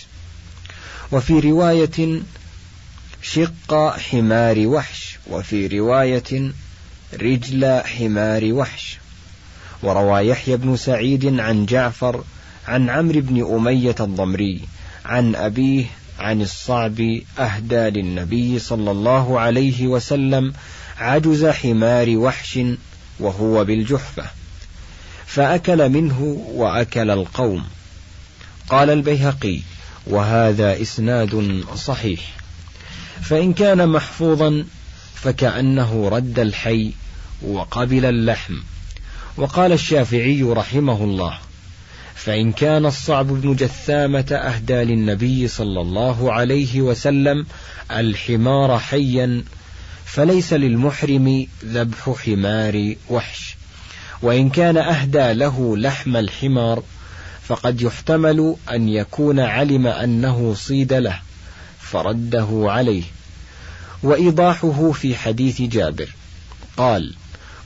وفي 1.12 1.40
رواية 1.40 2.22
شق 3.22 3.98
حمار 3.98 4.68
وحش 4.68 5.18
وفي 5.28 5.68
رواية 5.68 6.52
رجل 7.14 7.82
حمار 7.86 8.54
وحش. 8.54 8.98
وروى 9.84 10.28
يحيى 10.28 10.58
بن 10.58 10.78
سعيد 10.78 11.40
عن 11.40 11.66
جعفر 11.66 12.24
عن 12.68 12.90
عمرو 12.90 13.22
بن 13.22 13.56
أمية 13.56 13.96
الضمري 14.00 14.62
عن 15.06 15.36
أبيه 15.36 15.86
عن 16.20 16.42
الصعب 16.42 17.00
أهدى 17.40 17.90
للنبي 17.90 18.60
صلى 18.60 18.92
الله 18.92 19.40
عليه 19.40 19.88
وسلم 19.88 20.54
عجز 20.98 21.46
حمار 21.46 22.18
وحش 22.18 22.60
وهو 23.20 23.66
بالجحفة 23.66 24.24
فأكل 25.26 25.90
منه 25.90 26.22
وأكل 26.54 27.12
القوم. 27.12 27.64
قال 28.70 28.90
البيهقي 28.90 29.60
وهذا 30.08 30.82
إسناد 30.82 31.64
صحيح 31.76 32.20
فإن 33.22 33.54
كان 33.54 33.90
محفوظا 33.90 34.66
فكأنه 35.16 36.10
رد 36.10 36.40
الحي 36.40 36.92
وقبل 37.42 38.06
اللحم. 38.06 38.56
وقال 39.38 39.72
الشافعي 39.72 40.44
رحمه 40.44 41.04
الله 41.04 41.47
فإن 42.18 42.52
كان 42.52 42.86
الصعب 42.86 43.28
بن 43.28 43.56
جثامة 43.56 44.32
أهدى 44.32 44.74
للنبي 44.74 45.48
صلى 45.48 45.82
الله 45.82 46.34
عليه 46.34 46.82
وسلم 46.82 47.46
الحمار 47.92 48.80
حيا 48.80 49.44
فليس 50.06 50.54
للمحرم 50.54 51.48
ذبح 51.66 52.16
حمار 52.26 52.96
وحش. 53.10 53.56
وإن 54.22 54.50
كان 54.50 54.78
أهدى 54.78 55.34
له 55.34 55.78
لحم 55.78 56.18
الحمار 56.18 56.84
فقد 57.44 57.82
يحتمل 57.82 58.56
أن 58.72 58.90
يكون 58.90 59.40
علم 59.40 59.88
أنه 59.88 60.54
صيد 60.54 60.94
له 60.94 61.20
فرده 61.80 62.48
عليه. 62.52 63.04
وإيضاحه 64.04 64.92
في 64.92 65.16
حديث 65.16 65.62
جابر 65.62 66.10
قال 66.78 67.14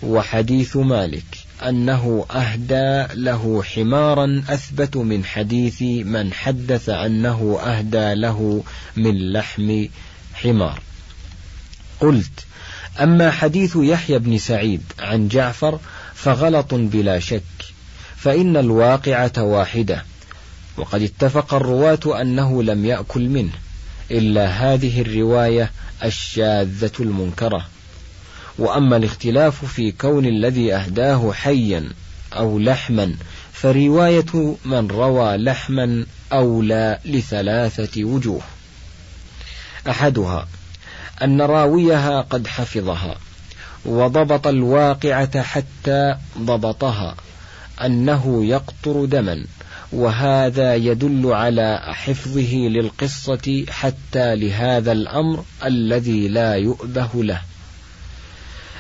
وحديث 0.03 0.77
مالك. 0.77 1.31
أنه 1.70 2.25
أهدى 2.32 3.13
له 3.13 3.63
حمارا 3.63 4.44
أثبت 4.50 4.98
من 4.98 5.25
حديث 5.25 5.82
من 5.82 6.34
حدث 6.34 6.89
أنه 6.89 7.60
أهدى 7.63 8.13
له 8.13 8.63
من 8.98 9.32
لحم 9.32 9.86
حمار. 10.34 10.82
قلت 12.00 12.46
أما 13.00 13.32
حديث 13.32 13.77
يحيى 13.82 14.20
بن 14.20 14.38
سعيد 14.38 14.82
عن 15.00 15.27
جعفر 15.27 15.80
فغلط 16.13 16.74
بلا 16.74 17.20
شك 17.20 17.41
فإن 18.18 18.57
الواقعة 18.57 19.33
واحدة 19.38 20.03
وقد 20.77 21.01
اتفق 21.01 21.53
الرواة 21.53 22.22
أنه 22.22 22.64
لم 22.64 22.86
يأكل 22.86 23.29
منه 23.29 23.51
إلا 24.12 24.48
هذه 24.48 25.01
الرواية 25.01 25.72
الشاذة 26.03 26.92
المنكرة. 27.00 27.68
وأما 28.57 28.98
الاختلاف 28.98 29.66
في 29.66 29.92
كون 29.92 30.25
الذي 30.25 30.74
أهداه 30.74 31.31
حيا 31.33 31.90
أو 32.33 32.59
لحما 32.59 33.16
فرواية 33.53 34.55
من 34.66 34.87
روى 34.87 35.37
لحما 35.37 36.05
أولى 36.33 37.00
لثلاثة 37.05 38.03
وجوه. 38.03 38.42
أحدها 39.90 40.48
أن 41.24 41.42
راويها 41.42 42.22
قد 42.22 42.48
حفظها 42.48 43.16
وضبط 43.85 44.48
الواقعة 44.48 45.42
حتى 45.42 46.16
ضبطها 46.37 47.16
أنه 47.85 48.46
يقطر 48.46 49.05
دما 49.05 49.46
وهذا 49.92 50.75
يدل 50.75 51.33
على 51.33 51.79
حفظه 51.83 52.53
للقصة 52.55 53.66
حتى 53.70 54.35
لهذا 54.35 54.92
الأمر 54.92 55.44
الذي 55.66 56.27
لا 56.27 56.55
يؤبه 56.55 57.09
له. 57.16 57.42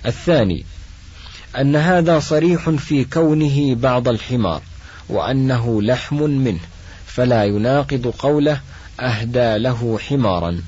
الثاني 0.05 0.65
أن 1.59 1.75
هذا 1.75 2.19
صريح 2.19 2.69
في 2.69 3.03
كونه 3.03 3.75
بعض 3.75 4.07
الحمار 4.07 4.61
وأنه 5.09 5.81
لحم 5.81 6.23
منه 6.23 6.59
فلا 7.05 7.43
يناقض 7.43 8.13
قوله 8.19 8.61
أهدى 8.99 9.57
له 9.57 9.99
حمارا 9.99 10.61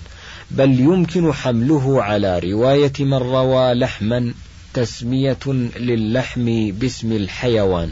بل 0.51 0.79
يمكن 0.79 1.33
حمله 1.33 2.03
على 2.03 2.39
رواية 2.39 2.93
من 2.99 3.13
روى 3.13 3.73
لحما 3.73 4.33
تسمية 4.73 5.39
للحم 5.77 6.71
باسم 6.71 7.11
الحيوان 7.11 7.91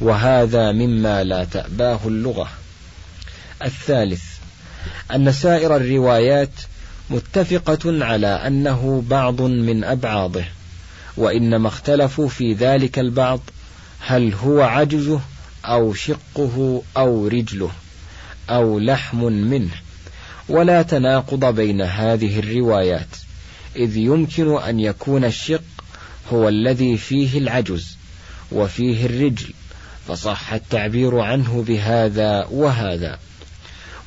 وهذا 0.00 0.72
مما 0.72 1.24
لا 1.24 1.44
تأباه 1.44 2.00
اللغة. 2.06 2.48
الثالث 3.64 4.22
أن 5.14 5.32
سائر 5.32 5.76
الروايات 5.76 6.50
متفقة 7.10 8.04
على 8.04 8.26
أنه 8.26 9.04
بعض 9.08 9.42
من 9.42 9.84
أبعاضه 9.84 10.44
وإنما 11.16 11.68
اختلفوا 11.68 12.28
في 12.28 12.52
ذلك 12.52 12.98
البعض 12.98 13.40
هل 14.00 14.34
هو 14.34 14.60
عجزه 14.60 15.20
أو 15.64 15.94
شقه 15.94 16.82
أو 16.96 17.28
رجله 17.28 17.70
أو 18.50 18.78
لحم 18.78 19.24
منه. 19.24 19.74
ولا 20.48 20.82
تناقض 20.82 21.44
بين 21.54 21.82
هذه 21.82 22.38
الروايات 22.38 23.08
إذ 23.76 23.96
يمكن 23.96 24.58
أن 24.62 24.80
يكون 24.80 25.24
الشق 25.24 25.62
هو 26.32 26.48
الذي 26.48 26.96
فيه 26.96 27.38
العجز 27.38 27.96
وفيه 28.52 29.06
الرجل 29.06 29.52
فصح 30.08 30.52
التعبير 30.52 31.18
عنه 31.18 31.64
بهذا 31.68 32.46
وهذا. 32.50 33.18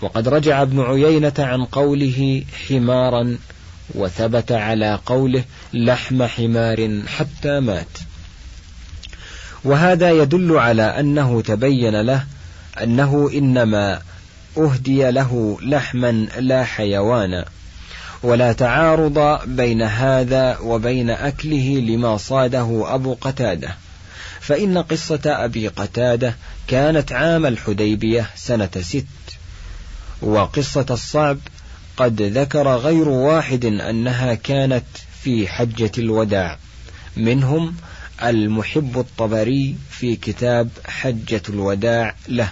وقد 0.02 0.28
رجع 0.28 0.62
ابن 0.62 0.82
عيينة 0.82 1.34
عن 1.40 1.66
قوله 1.66 2.44
حمارا 2.68 3.38
وثبت 3.96 4.52
على 4.52 5.00
قوله 5.06 5.44
لحم 5.74 6.24
حمار 6.24 7.02
حتى 7.08 7.60
مات. 7.60 7.98
وهذا 9.64 10.12
يدل 10.12 10.58
على 10.58 10.84
أنه 10.84 11.42
تبين 11.42 12.02
له 12.02 12.26
أنه 12.84 13.30
إنما 13.34 14.02
أهدي 14.58 15.12
له 15.12 15.58
لحما 15.62 16.12
لا 16.40 16.64
حيوانا 16.64 17.46
ولا 18.24 18.54
تعارض 18.54 19.40
بين 19.46 19.82
هذا 19.82 20.58
وبين 20.58 21.10
أكله 21.10 21.80
لما 21.80 22.18
صاده 22.18 22.96
أبو 22.96 23.18
قتادة. 23.22 23.76
فإن 24.40 24.78
قصة 24.78 25.22
أبي 25.26 25.68
قتادة 25.68 26.36
كانت 26.68 27.12
عام 27.12 27.46
الحديبية 27.46 28.30
سنة 28.36 28.70
ست. 28.82 29.06
وقصة 30.22 30.86
الصعب 30.90 31.38
قد 31.98 32.22
ذكر 32.22 32.76
غير 32.76 33.10
واحد 33.10 33.66
أنها 33.66 34.34
كانت 34.34 34.86
في 35.24 35.48
حجة 35.48 35.92
الوداع. 35.98 36.58
منهم 37.18 37.76
المحب 38.24 39.00
الطبري 39.00 39.76
في 39.90 40.16
كتاب 40.16 40.70
حجة 40.86 41.42
الوداع 41.50 42.16
له 42.28 42.52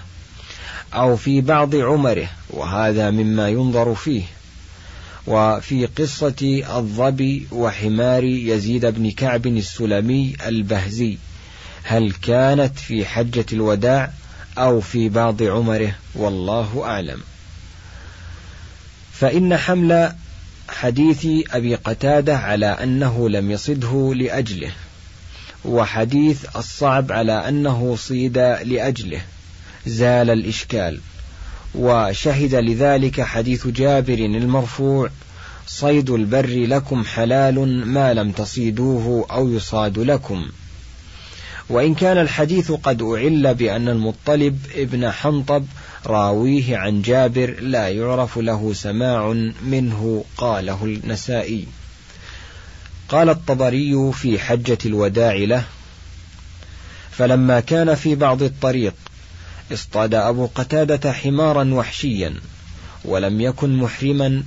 أو 0.94 1.16
في 1.16 1.42
بعض 1.42 1.76
عمره 1.76 2.30
وهذا 2.50 3.12
مما 3.12 3.50
ينظر 3.50 3.96
فيه. 3.96 4.24
وفي 5.28 5.86
قصة 5.86 6.64
الظبي 6.78 7.48
وحمار 7.52 8.24
يزيد 8.24 8.86
بن 8.86 9.12
كعب 9.12 9.48
السلمي 9.48 10.36
البهزي 10.48 11.18
هل 11.84 12.12
كانت 12.12 12.80
في 12.80 13.06
حجة 13.06 13.46
الوداع 13.54 14.12
أو 14.58 14.82
في 14.82 15.10
بعض 15.10 15.44
عمره 15.44 15.96
والله 16.16 16.84
أعلم. 16.86 17.22
فإن 19.20 19.58
حمل 19.58 20.14
حديث 20.70 21.28
أبي 21.52 21.76
قتادة 21.76 22.38
على 22.38 22.66
أنه 22.66 23.30
لم 23.30 23.52
يصده 23.52 24.14
لأجله 24.16 24.72
وحديث 25.66 26.46
الصعب 26.56 27.12
على 27.12 27.32
أنه 27.32 27.96
صيد 27.96 28.38
لأجله 28.38 29.22
زال 29.86 30.30
الإشكال. 30.30 31.00
وشهد 31.76 32.56
لذلك 32.56 33.22
حديث 33.22 33.68
جابر 33.68 34.14
المرفوع 34.14 35.10
صيد 35.68 36.10
البر 36.10 36.66
لكم 36.68 37.04
حلال 37.04 37.88
ما 37.88 38.14
لم 38.14 38.32
تصيدوه 38.32 39.26
أو 39.32 39.50
يصاد 39.50 40.00
لكم. 40.00 40.46
وإن 41.70 41.96
كان 41.96 42.18
الحديث 42.18 42.72
قد 42.72 43.02
أعل 43.02 43.56
بأن 43.56 43.90
المطلب 43.90 44.60
ابن 44.76 45.12
حنطب 45.12 45.66
راويه 46.06 46.78
عن 46.78 47.02
جابر 47.02 47.56
لا 47.60 47.90
يعرف 47.90 48.38
له 48.38 48.74
سماع 48.74 49.32
منه 49.64 50.24
قاله 50.38 50.86
النسائي. 50.86 51.66
قال 53.10 53.30
الطبري 53.30 54.12
في 54.14 54.40
حجة 54.40 54.78
الوداع 54.86 55.36
له 55.36 55.64
فلما 57.12 57.60
كان 57.60 57.96
في 57.96 58.16
بعض 58.16 58.44
الطريق 58.44 58.94
اصطاد 59.74 60.14
أبو 60.14 60.50
قتادة 60.56 61.12
حمارا 61.12 61.74
وحشيا 61.74 62.34
ولم 63.06 63.42
يكن 63.42 63.78
محرما 63.78 64.44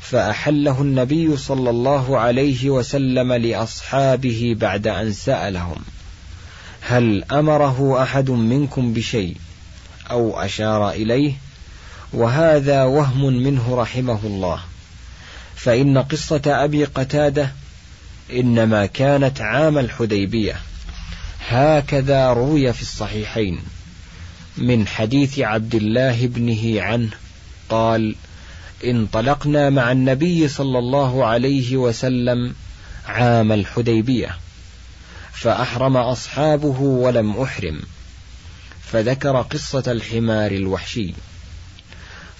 فأحله 0.00 0.82
النبي 0.82 1.36
صلى 1.36 1.70
الله 1.70 2.18
عليه 2.18 2.70
وسلم 2.70 3.32
لأصحابه 3.32 4.56
بعد 4.58 4.86
أن 4.86 5.12
سألهم. 5.12 5.76
هل 6.90 7.24
أمره 7.24 8.02
أحد 8.02 8.30
منكم 8.30 8.92
بشيء 8.92 9.36
أو 10.10 10.40
أشار 10.40 10.90
إليه؟ 10.90 11.32
وهذا 12.12 12.84
وهم 12.84 13.42
منه 13.42 13.74
رحمه 13.74 14.18
الله. 14.24 14.60
فإن 15.56 15.98
قصة 15.98 16.42
أبي 16.46 16.84
قتادة 16.84 17.52
إنما 18.32 18.86
كانت 18.86 19.40
عام 19.40 19.78
الحديبية. 19.78 20.56
هكذا 21.48 22.32
روي 22.32 22.72
في 22.72 22.82
الصحيحين. 22.82 23.58
من 24.58 24.86
حديث 24.86 25.38
عبد 25.38 25.74
الله 25.74 26.26
بنه 26.26 26.82
عنه 26.82 27.10
قال 27.68 28.14
انطلقنا 28.84 29.70
مع 29.70 29.92
النبي 29.92 30.48
صلى 30.48 30.78
الله 30.78 31.26
عليه 31.26 31.76
وسلم 31.76 32.54
عام 33.06 33.52
الحديبية. 33.52 34.36
فأحرم 35.40 35.96
أصحابه 35.96 36.80
ولم 36.80 37.40
أحرم 37.40 37.80
فذكر 38.82 39.42
قصة 39.42 39.82
الحمار 39.92 40.50
الوحشي. 40.50 41.14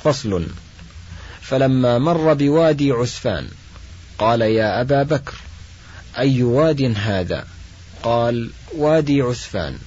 فصل 0.04 0.46
فلما 1.40 1.98
مر 1.98 2.34
بوادي 2.34 2.92
عسفان 2.92 3.48
قال 4.18 4.40
يا 4.40 4.80
أبا 4.80 5.02
بكر 5.02 5.34
أي 6.18 6.42
واد 6.42 6.92
هذا 6.96 7.44
قال 8.02 8.50
وادي 8.76 9.22
عسفان. 9.22 9.78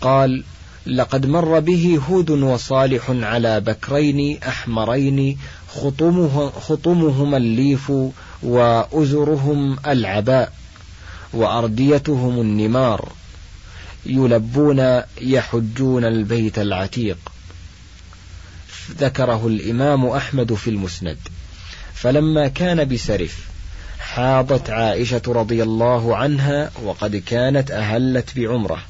قال 0.00 0.44
لقد 0.86 1.26
مر 1.26 1.60
به 1.60 2.00
هود 2.08 2.30
وصالح 2.30 3.10
على 3.10 3.60
بكرين 3.60 4.42
أحمرين 4.42 5.38
خطمه 5.74 6.50
خطمهما 6.50 7.36
الليف 7.36 7.92
وأزرهم 8.42 9.78
العباء. 9.86 10.59
وأرديتهم 11.32 12.40
النمار 12.40 13.12
يلبون 14.06 15.02
يحجون 15.20 16.04
البيت 16.04 16.58
العتيق. 16.58 17.18
ذكره 18.98 19.46
الإمام 19.46 20.06
أحمد 20.06 20.54
في 20.54 20.70
المسند. 20.70 21.18
فلما 21.94 22.48
كان 22.48 22.88
بسرف 22.88 23.50
حاضت 23.98 24.70
عائشة 24.70 25.22
رضي 25.28 25.62
الله 25.62 26.16
عنها 26.16 26.70
وقد 26.82 27.16
كانت 27.16 27.70
أهلت 27.70 28.36
بعمرة 28.36 28.82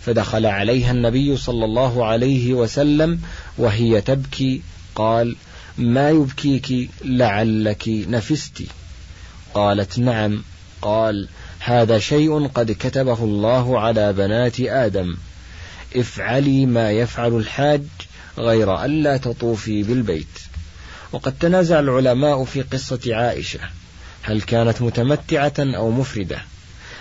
فدخل 0.00 0.46
عليها 0.46 0.90
النبي 0.90 1.36
صلى 1.36 1.64
الله 1.64 2.06
عليه 2.06 2.54
وسلم 2.54 3.20
وهي 3.58 4.00
تبكي 4.00 4.62
قال 4.94 5.36
ما 5.78 6.10
يبكيك 6.10 6.90
لعلك 7.04 7.84
نفست. 7.88 8.62
قالت 9.54 9.98
نعم. 9.98 10.42
قال 10.82 11.28
هذا 11.58 11.98
شيء 11.98 12.46
قد 12.46 12.72
كتبه 12.72 13.24
الله 13.24 13.80
على 13.80 14.12
بنات 14.12 14.60
آدم. 14.60 15.16
افعلي 15.96 16.66
ما 16.66 16.90
يفعل 16.90 17.36
الحاج 17.36 17.82
غير 18.38 18.84
ألا 18.84 19.16
تطوفي 19.16 19.82
بالبيت. 19.82 20.38
وقد 21.12 21.38
تنازع 21.38 21.80
العلماء 21.80 22.44
في 22.44 22.62
قصة 22.62 23.00
عائشة 23.06 23.60
هل 24.22 24.42
كانت 24.42 24.82
متمتعة 24.82 25.54
أو 25.58 25.90
مفردة؟ 25.90 26.38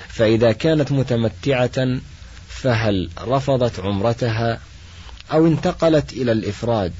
فإذا 0.07 0.51
كانت 0.51 0.91
متمتعة 0.91 1.99
فهل 2.49 3.09
رفضت 3.21 3.79
عمرتها 3.79 4.59
أو 5.31 5.47
انتقلت 5.47 6.13
إلى 6.13 6.31
الإفراد 6.31 6.93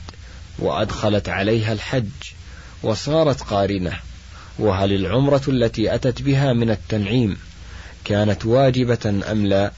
وأدخلت 0.59 1.29
عليها 1.29 1.73
الحج 1.73 2.09
وصارت 2.83 3.41
قارنة؟ 3.41 3.93
وهل 4.59 4.93
العمرة 4.93 5.41
التي 5.47 5.95
أتت 5.95 6.21
بها 6.21 6.53
من 6.53 6.69
التنعيم 6.69 7.37
كانت 8.05 8.45
واجبة 8.45 9.21
أم 9.31 9.45
لا؟ 9.45 9.71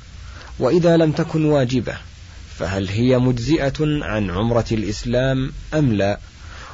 وإذا 0.59 0.97
لم 0.97 1.11
تكن 1.11 1.45
واجبة 1.45 1.97
فهل 2.57 2.87
هي 2.89 3.17
مجزئة 3.17 4.03
عن 4.03 4.29
عمرة 4.29 4.65
الإسلام 4.71 5.51
أم 5.73 5.93
لا؟ 5.93 6.19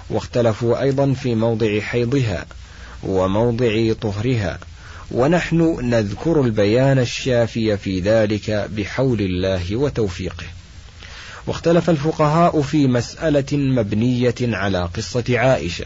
واختلفوا 0.09 0.81
أيضا 0.81 1.13
في 1.13 1.35
موضع 1.35 1.79
حيضها 1.79 2.45
وموضع 3.03 3.93
طهرها 4.01 4.59
ونحن 5.11 5.77
نذكر 5.81 6.41
البيان 6.41 6.99
الشافي 6.99 7.77
في 7.77 7.99
ذلك 7.99 8.69
بحول 8.77 9.21
الله 9.21 9.75
وتوفيقه. 9.75 10.45
واختلف 11.47 11.89
الفقهاء 11.89 12.61
في 12.61 12.87
مسألة 12.87 13.57
مبنية 13.57 14.35
على 14.41 14.89
قصة 14.95 15.23
عائشة. 15.29 15.85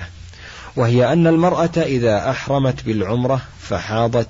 وهي 0.76 1.14
أن 1.14 1.28
المرأة 1.28 1.78
إذا 1.78 2.30
أحرمت 2.30 2.84
بالعمرة 2.86 3.42
فحاضت 3.62 4.30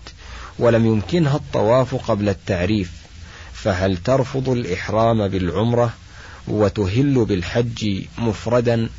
ولم 0.60 0.86
يمكنها 0.86 1.36
الطواف 1.36 1.96
قبل 1.96 2.30
التعريف 2.30 2.92
فهل 3.54 3.98
ترفض 3.98 4.50
الإحرام 4.50 5.28
بالعمرة 5.28 5.94
وتهل 6.48 7.26
بالحج 7.26 8.04
مفردا 8.18 8.90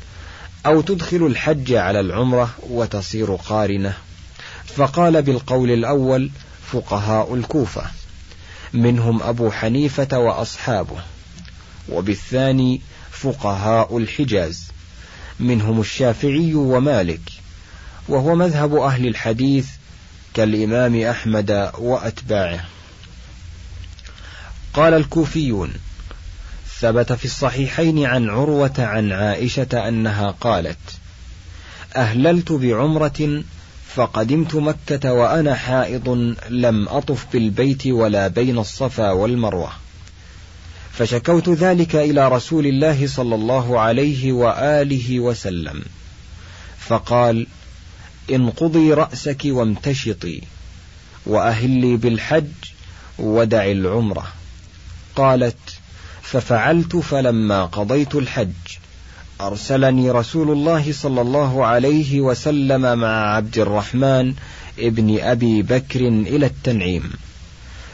أو 0.65 0.81
تدخل 0.81 1.25
الحج 1.25 1.73
على 1.73 1.99
العمرة 1.99 2.49
وتصير 2.69 3.35
قارنة؟ 3.35 3.93
فقال 4.65 5.21
بالقول 5.21 5.71
الأول 5.71 6.31
فقهاء 6.71 7.35
الكوفة 7.35 7.83
منهم 8.73 9.23
أبو 9.23 9.51
حنيفة 9.51 10.19
وأصحابه 10.19 10.97
وبالثاني 11.89 12.81
فقهاء 13.11 13.97
الحجاز. 13.97 14.67
منهم 15.39 15.79
الشافعي 15.79 16.53
ومالك 16.53 17.21
وهو 18.07 18.35
مذهب 18.35 18.75
أهل 18.75 19.07
الحديث 19.07 19.67
كالإمام 20.33 21.01
أحمد 21.01 21.71
وأتباعه. 21.77 22.65
قال 24.73 24.93
الكوفيون 24.93 25.73
ثبت 26.79 27.13
في 27.13 27.25
الصحيحين 27.25 28.05
عن 28.05 28.29
عروة 28.29 28.73
عن 28.77 29.11
عائشة 29.11 29.87
أنها 29.87 30.31
قالت 30.31 30.77
أهللت 31.95 32.51
بعمرة 32.51 33.43
فقدمت 33.95 34.55
مكة 34.55 35.13
وأنا 35.13 35.55
حائض 35.55 36.35
لم 36.49 36.89
أطف 36.89 37.25
بالبيت 37.33 37.87
ولا 37.87 38.27
بين 38.27 38.57
الصفا 38.57 39.11
والمروة. 39.11 39.71
فشكوت 40.91 41.49
ذلك 41.49 41.95
إلى 41.95 42.27
رسول 42.29 42.67
الله 42.67 43.07
صلى 43.07 43.35
الله 43.35 43.79
عليه 43.79 44.31
وآله 44.31 45.19
وسلم. 45.19 45.81
فقال 46.79 47.47
انقضي 48.31 48.93
رأسك 48.93 49.41
وامتشطي 49.45 50.41
وأهلي 51.25 51.97
بالحج 51.97 52.51
ودع 53.19 53.65
العمرة. 53.65 54.27
قالت 55.15 55.57
ففعلت 56.21 56.95
فلما 56.95 57.65
قضيت 57.65 58.15
الحج 58.15 58.51
أرسلني 59.41 60.11
رسول 60.11 60.51
الله 60.51 60.93
صلى 60.93 61.21
الله 61.21 61.65
عليه 61.65 62.21
وسلم 62.21 62.99
مع 62.99 63.35
عبد 63.35 63.57
الرحمن 63.57 64.33
ابن 64.79 65.19
أبي 65.19 65.61
بكر 65.61 66.07
إلى 66.07 66.45
التنعيم 66.45 67.13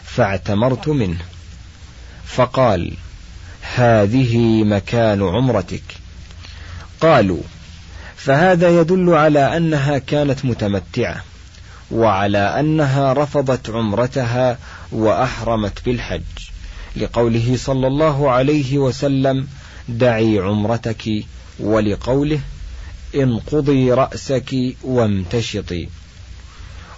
فاعتمرت 0.04 0.88
منه. 0.88 1.22
فقال 2.28 2.94
هذه 3.76 4.64
مكان 4.64 5.24
عمرتك. 5.24 5.84
قالوا 7.02 7.42
فهذا 8.16 8.82
يدل 8.82 9.10
على 9.14 9.58
أنها 9.58 9.98
كانت 9.98 10.46
متمتعة 10.46 11.24
وعلى 11.92 12.60
أنها 12.60 13.14
رفضت 13.14 13.70
عمرتها 13.70 14.58
وأحرمت 14.92 15.86
بالحج. 15.86 16.22
لقوله 16.96 17.58
صلى 17.58 17.88
الله 17.88 18.32
عليه 18.32 18.78
وسلم 18.78 19.48
دعي 19.90 20.40
عمرتك 20.40 21.26
ولقوله 21.60 22.40
انقضي 23.16 23.92
رأسك 23.92 24.56
وامتشطي. 24.84 25.88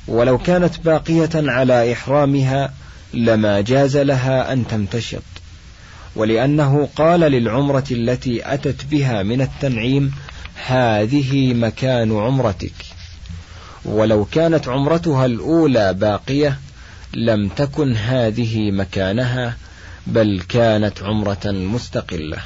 ولو 0.08 0.38
كانت 0.38 0.80
باقية 0.80 1.30
على 1.36 1.94
إحرامها 1.94 2.74
لما 3.14 3.62
جاز 3.62 3.98
لها 3.98 4.54
أن 4.54 4.68
تمتشط. 4.68 5.24
ولأنه 6.16 6.90
قال 6.96 7.20
للعمرة 7.20 7.84
التي 7.92 8.54
أتت 8.54 8.86
بها 8.86 9.24
من 9.24 9.42
التنعيم 9.42 10.12
هذه 10.66 11.54
مكان 11.54 12.18
عمرتك. 12.18 12.74
ولو 13.86 14.26
كانت 14.26 14.68
عمرتها 14.68 15.26
الأولى 15.26 15.94
باقية 15.94 16.60
لم 17.14 17.50
تكن 17.50 17.96
هذه 17.96 18.72
مكانها 18.72 19.58
بل 20.08 20.42
كانت 20.50 21.04
عمرة 21.04 21.46
مستقلة. 21.46 22.38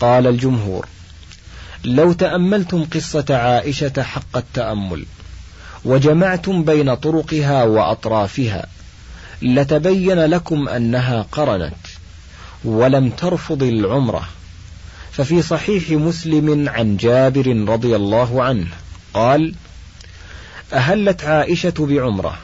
قال 0.00 0.26
الجمهور 0.26 0.86
لو 1.84 2.12
تأملتم 2.12 2.84
قصة 2.84 3.24
عائشة 3.30 4.02
حق 4.02 4.36
التأمل 4.36 5.04
وجمعتم 5.84 6.64
بين 6.64 6.94
طرقها 6.94 7.64
وأطرافها 7.64 8.66
لتبين 9.42 10.18
لكم 10.18 10.68
أنها 10.68 11.26
قرنت 11.32 11.86
ولم 12.64 13.10
ترفض 13.10 13.62
العمرة. 13.62 14.28
ففي 15.18 15.42
صحيح 15.42 15.90
مسلم 15.90 16.68
عن 16.68 16.96
جابر 16.96 17.64
رضي 17.68 17.96
الله 17.96 18.42
عنه 18.42 18.66
قال 19.14 19.54
أهلت 20.72 21.24
عائشة 21.24 21.74
بعمرة 21.78 22.38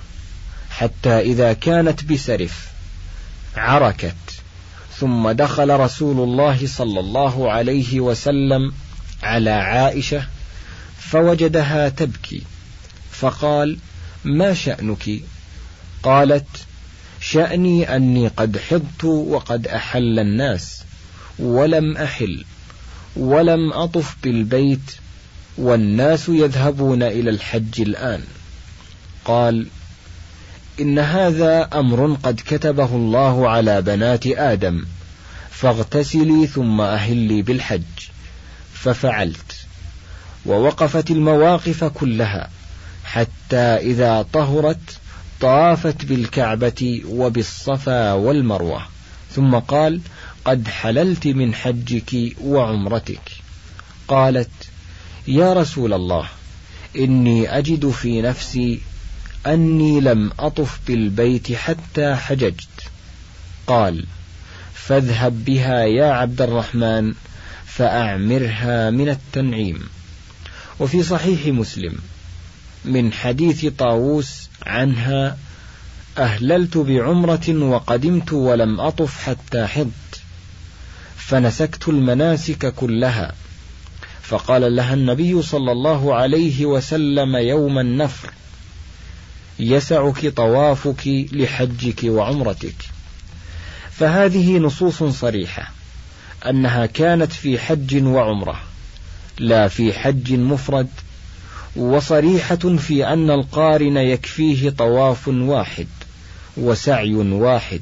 حتى 0.71 1.21
إذا 1.21 1.53
كانت 1.53 2.05
بسرف 2.05 2.69
عركت 3.57 4.15
ثم 4.99 5.31
دخل 5.31 5.81
رسول 5.81 6.21
الله 6.21 6.67
صلى 6.67 7.01
الله 7.01 7.53
عليه 7.53 8.01
وسلم 8.01 8.73
على 9.23 9.51
عائشة 9.51 10.27
فوجدها 10.99 11.89
تبكي 11.89 12.43
فقال 13.11 13.79
ما 14.25 14.55
شأنك؟ 14.55 15.21
قالت 16.03 16.47
شأني 17.31 17.97
أني 17.97 18.29
قد 18.29 18.59
حضت 18.59 19.05
وقد 19.05 19.67
أحل 19.67 20.19
الناس 20.19 20.83
ولم 21.39 21.97
أحل 21.97 22.45
ولم 23.17 23.73
أطف 23.73 24.17
بالبيت 24.23 24.97
والناس 25.59 26.29
يذهبون 26.29 27.03
إلى 27.03 27.31
الحج 27.31 27.81
الآن. 27.81 28.21
قال 29.25 29.67
إن 30.81 30.99
هذا 30.99 31.69
أمر 31.75 32.17
قد 32.23 32.41
كتبه 32.47 32.97
الله 32.97 33.49
على 33.49 33.83
بنات 33.83 34.27
آدم 34.27 34.85
فاغتسلي 35.51 36.47
ثم 36.47 36.81
أهلي 36.81 37.43
بالحج. 37.43 37.83
ففعلت 38.75 39.67
ووقفت 40.47 41.11
المواقف 41.11 41.85
كلها 41.85 42.51
حتى 43.05 43.57
إذا 43.57 44.27
طهرت 44.33 44.99
طافت 45.41 46.05
بالكعبة 46.05 47.03
وبالصفا 47.09 48.13
والمروة. 48.13 48.83
ثم 49.35 49.55
قال 49.55 50.01
قد 50.45 50.69
حللت 50.69 51.27
من 51.27 51.55
حجك 51.55 52.37
وعمرتك. 52.41 53.31
قالت 54.09 54.51
يا 55.29 55.53
رسول 55.53 55.93
الله 55.93 56.29
إني 56.97 57.59
أجد 57.59 57.91
في 57.91 58.23
نفسي 58.23 58.81
أني 59.47 60.01
لم 60.01 60.31
أطف 60.39 60.79
بالبيت 60.87 61.53
حتى 61.53 62.15
حججت. 62.15 62.91
قال 63.67 64.07
فاذهب 64.75 65.45
بها 65.45 65.85
يا 65.85 66.13
عبد 66.13 66.43
الرحمن 66.43 67.15
فأعمرها 67.67 68.91
من 68.91 69.09
التنعيم. 69.09 69.89
وفي 70.81 71.03
صحيح 71.03 71.47
مسلم 71.47 71.99
من 72.85 73.13
حديث 73.13 73.67
طاووس 73.67 74.49
عنها 74.67 75.37
أهللت 76.19 76.77
بعمرة 76.77 77.49
وقدمت 77.49 78.33
ولم 78.33 78.81
أطف 78.81 79.23
حتى 79.23 79.67
حضت 79.67 80.21
فنسكت 81.17 81.89
المناسك 81.89 82.75
كلها. 82.75 83.35
فقال 84.23 84.77
لها 84.77 84.95
النبي 84.95 85.43
صلى 85.43 85.73
الله 85.73 86.15
عليه 86.15 86.67
وسلم 86.67 87.37
يوم 87.37 87.79
النفر 87.79 88.31
يسعك 89.59 90.27
طوافك 90.27 91.07
لحجك 91.33 92.01
وعمرتك. 92.05 92.75
فهذه 93.91 94.59
نصوص 94.59 95.03
صريحة 95.03 95.71
أنها 96.47 96.87
كانت 96.87 97.33
في 97.33 97.59
حج 97.59 98.05
وعمرة 98.05 98.61
لا 99.39 99.69
في 99.69 99.93
حج 99.93 100.33
مفرد. 100.33 100.89
وصريحة 101.77 102.57
في 102.57 103.07
أن 103.07 103.31
القارن 103.31 103.97
يكفيه 103.97 104.71
طواف 104.71 105.29
واحد 105.29 105.87
وسعي 106.57 107.15
واحد. 107.15 107.81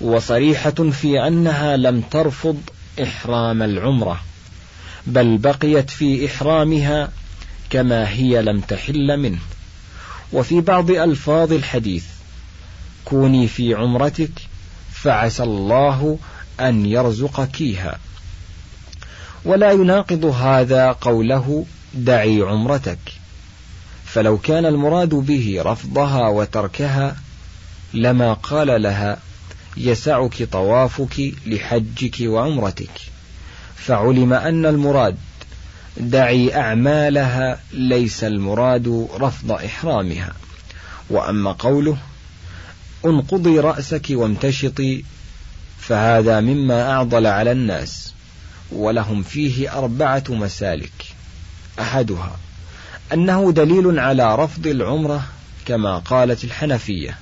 وصريحة 0.00 0.70
في 0.70 1.26
أنها 1.26 1.76
لم 1.76 2.00
ترفض 2.00 2.60
إحرام 3.02 3.62
العمرة 3.62 4.20
بل 5.06 5.38
بقيت 5.38 5.90
في 5.90 6.26
إحرامها 6.26 7.12
كما 7.70 8.08
هي 8.08 8.42
لم 8.42 8.60
تحل 8.60 9.16
منه. 9.16 9.38
وفي 10.32 10.60
بعض 10.60 10.90
ألفاظ 10.90 11.52
الحديث 11.52 12.04
كوني 13.04 13.48
في 13.48 13.74
عمرتك 13.74 14.32
فعسى 14.92 15.42
الله 15.42 16.18
أن 16.60 16.86
يرزقكيها. 16.86 17.98
ولا 19.44 19.72
يناقض 19.72 20.24
هذا 20.24 20.92
قوله 20.92 21.64
دعي 21.94 22.42
عمرتك. 22.42 22.98
فلو 24.04 24.38
كان 24.38 24.66
المراد 24.66 25.08
به 25.08 25.58
رفضها 25.64 26.28
وتركها 26.28 27.16
لما 27.94 28.32
قال 28.32 28.82
لها 28.82 29.18
يسعك 29.76 30.42
طوافك 30.42 31.32
لحجك 31.46 32.16
وعمرتك. 32.20 33.00
فعلم 33.76 34.32
أن 34.32 34.66
المراد 34.66 35.16
دعي 35.96 36.56
أعمالها 36.56 37.60
ليس 37.72 38.24
المراد 38.24 39.08
رفض 39.14 39.52
إحرامها. 39.52 40.32
وأما 41.10 41.52
قوله 41.52 41.98
انقضي 43.04 43.60
رأسك 43.60 44.06
وامتشطي 44.10 45.04
فهذا 45.78 46.40
مما 46.40 46.90
أعضل 46.90 47.26
على 47.26 47.52
الناس 47.52 48.12
ولهم 48.72 49.22
فيه 49.22 49.78
أربعة 49.78 50.24
مسالك. 50.28 51.07
أحدها 51.78 52.36
أنه 53.12 53.52
دليل 53.52 53.98
على 53.98 54.36
رفض 54.36 54.66
العمرة 54.66 55.24
كما 55.66 55.98
قالت 55.98 56.44
الحنفية. 56.44 57.18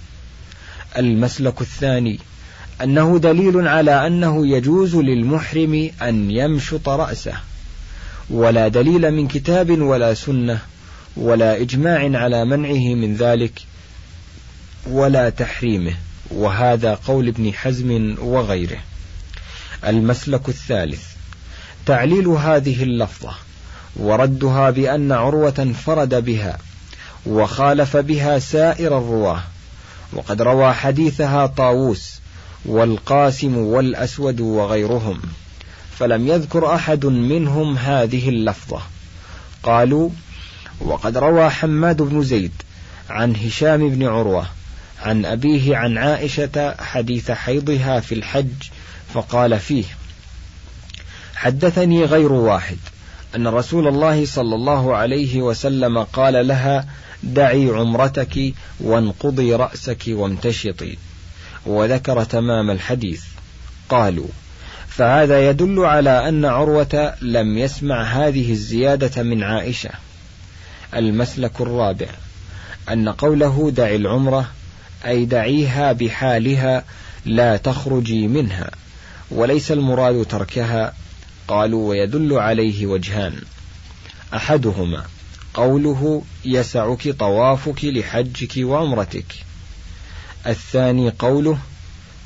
المسلك 0.99 1.61
الثاني 1.61 2.19
أنه 2.83 3.19
دليل 3.19 3.69
على 3.69 4.07
أنه 4.07 4.47
يجوز 4.47 4.97
للمحرم 4.97 5.91
أن 6.03 6.31
يمشط 6.31 6.89
رأسه. 6.89 7.35
ولا 8.31 8.69
دليل 8.69 9.11
من 9.11 9.29
كتاب 9.29 9.81
ولا 9.81 10.15
سنة 10.15 10.59
ولا 11.17 11.61
إجماع 11.61 12.23
على 12.23 12.45
منعه 12.45 12.95
من 12.95 13.17
ذلك 13.17 13.63
ولا 14.87 15.31
تحريمه. 15.31 15.95
وهذا 16.31 16.95
قول 16.95 17.29
ابن 17.29 17.53
حزم 17.53 18.15
وغيره. 18.19 18.79
المسلك 19.87 20.49
الثالث 20.49 21.05
تعليل 21.87 22.29
هذه 22.29 22.83
اللفظة. 22.83 23.35
وردها 23.99 24.71
بأن 24.71 25.13
عروة 25.13 25.55
انفرد 25.59 26.25
بها 26.25 26.59
وخالف 27.27 27.97
بها 27.97 28.39
سائر 28.39 28.99
الرواة 28.99 29.43
وقد 30.13 30.43
روى 30.43 30.73
حديثها 30.73 31.47
طاووس 31.47 32.21
والقاسم 32.65 33.57
والأسود 33.57 34.41
وغيرهم 34.41 35.21
فلم 35.99 36.29
يذكر 36.29 36.75
أحد 36.75 37.07
منهم 37.07 37.77
هذه 37.77 38.29
اللفظة. 38.29 38.83
قالوا 39.63 40.11
وقد 40.81 41.17
روى 41.19 41.51
حماد 41.51 42.03
بن 42.03 42.23
زيد 42.23 42.53
عن 43.11 43.37
هشام 43.37 43.89
بن 43.89 44.07
عروة 44.07 44.47
عن 45.03 45.25
أبيه 45.25 45.77
عن 45.77 45.99
عائشة 45.99 46.75
حديث 46.81 47.31
حيضها 47.31 48.01
في 48.01 48.15
الحج 48.15 48.53
فقال 49.15 49.61
فيه 49.61 49.85
حدثني 51.35 52.05
غير 52.05 52.33
واحد 52.33 52.79
أن 53.37 53.47
رسول 53.47 53.89
الله 53.89 54.27
صلى 54.27 54.55
الله 54.55 54.97
عليه 54.97 55.43
وسلم 55.43 55.99
قال 55.99 56.49
لها 56.49 56.87
دعي 57.23 57.71
عمرتك 57.71 58.55
وانقضي 58.81 59.55
رأسك 59.55 60.03
وامتشطي 60.09 60.97
وذكر 61.67 62.25
تمام 62.25 62.71
الحديث. 62.71 63.25
قالوا 63.89 64.29
فهذا 64.89 65.51
يدل 65.51 65.85
على 65.85 66.29
أن 66.29 66.45
عروة 66.45 67.15
لم 67.21 67.59
يسمع 67.59 68.03
هذه 68.03 68.53
الزيادة 68.53 69.23
من 69.23 69.43
عائشة. 69.43 69.91
المسلك 70.95 71.61
الرابع 71.61 72.09
أن 72.89 73.09
قوله 73.09 73.71
دع 73.71 73.95
العمرة 73.95 74.49
أي 75.07 75.25
دعيها 75.25 75.93
بحالها 75.93 76.85
لا 77.25 77.57
تخرجي 77.57 78.29
منها 78.29 78.71
وليس 79.31 79.73
المراد 79.73 80.25
تركها 80.25 80.93
قالوا 81.49 81.89
ويدل 81.89 82.33
عليه 82.33 82.87
وجهان. 82.87 83.41
أحدهما 84.35 85.05
قوله 85.55 86.23
يسعك 86.45 87.09
طوافك 87.09 87.85
لحجك 87.85 88.53
وعمرتك. 88.59 89.35
الثاني 90.47 91.11
قوله 91.11 91.59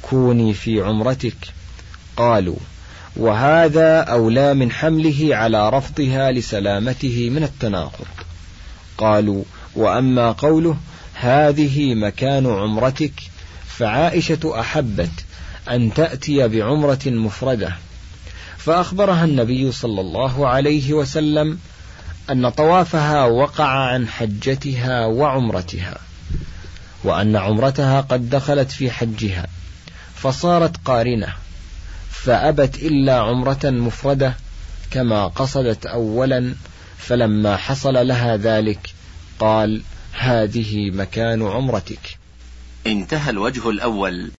كوني 0.03 0.55
في 0.55 0.81
عمرتك. 0.81 1.37
قالوا 2.17 2.57
وهذا 3.17 4.01
أولى 4.01 4.55
من 4.55 4.73
حمله 4.73 5.37
على 5.37 5.71
رفضها 5.71 6.33
لسلامته 6.33 7.31
من 7.31 7.43
التناقض. 7.43 8.07
قالوا 8.99 9.45
وأما 9.75 10.33
قوله 10.33 10.77
هذه 11.15 11.95
مكان 11.95 12.47
عمرتك 12.47 13.13
فعائشة 13.67 14.61
أحبت 14.61 15.11
أن 15.71 15.95
تأتي 15.95 16.49
بعمرة 16.49 17.07
مفردة. 17.07 17.77
فأخبرها 18.65 19.25
النبي 19.25 19.73
صلى 19.73 20.01
الله 20.01 20.49
عليه 20.49 20.93
وسلم 20.93 21.59
أن 22.31 22.49
طوافها 22.49 23.25
وقع 23.25 23.65
عن 23.65 24.09
حجتها 24.09 25.07
وعمرتها 25.07 25.99
وأن 27.05 27.37
عمرتها 27.37 28.01
قد 28.01 28.31
دخلت 28.31 28.71
في 28.71 28.91
حجها 28.91 29.47
فصارت 30.15 30.77
قارنة 30.85 31.29
فأبت 32.11 32.77
إلا 32.77 33.21
عمرة 33.21 33.61
مفردة 33.65 34.35
كما 34.91 35.27
قصدت 35.27 35.87
أولا 35.87 36.55
فلما 36.99 37.57
حصل 37.57 38.07
لها 38.07 38.37
ذلك 38.37 38.95
قال 39.39 39.83
هذه 40.13 40.91
مكان 40.91 41.43
عمرتك. 41.43 42.19
انتهى 42.87 43.31
الوجه 43.31 43.71
الأول. 43.71 44.29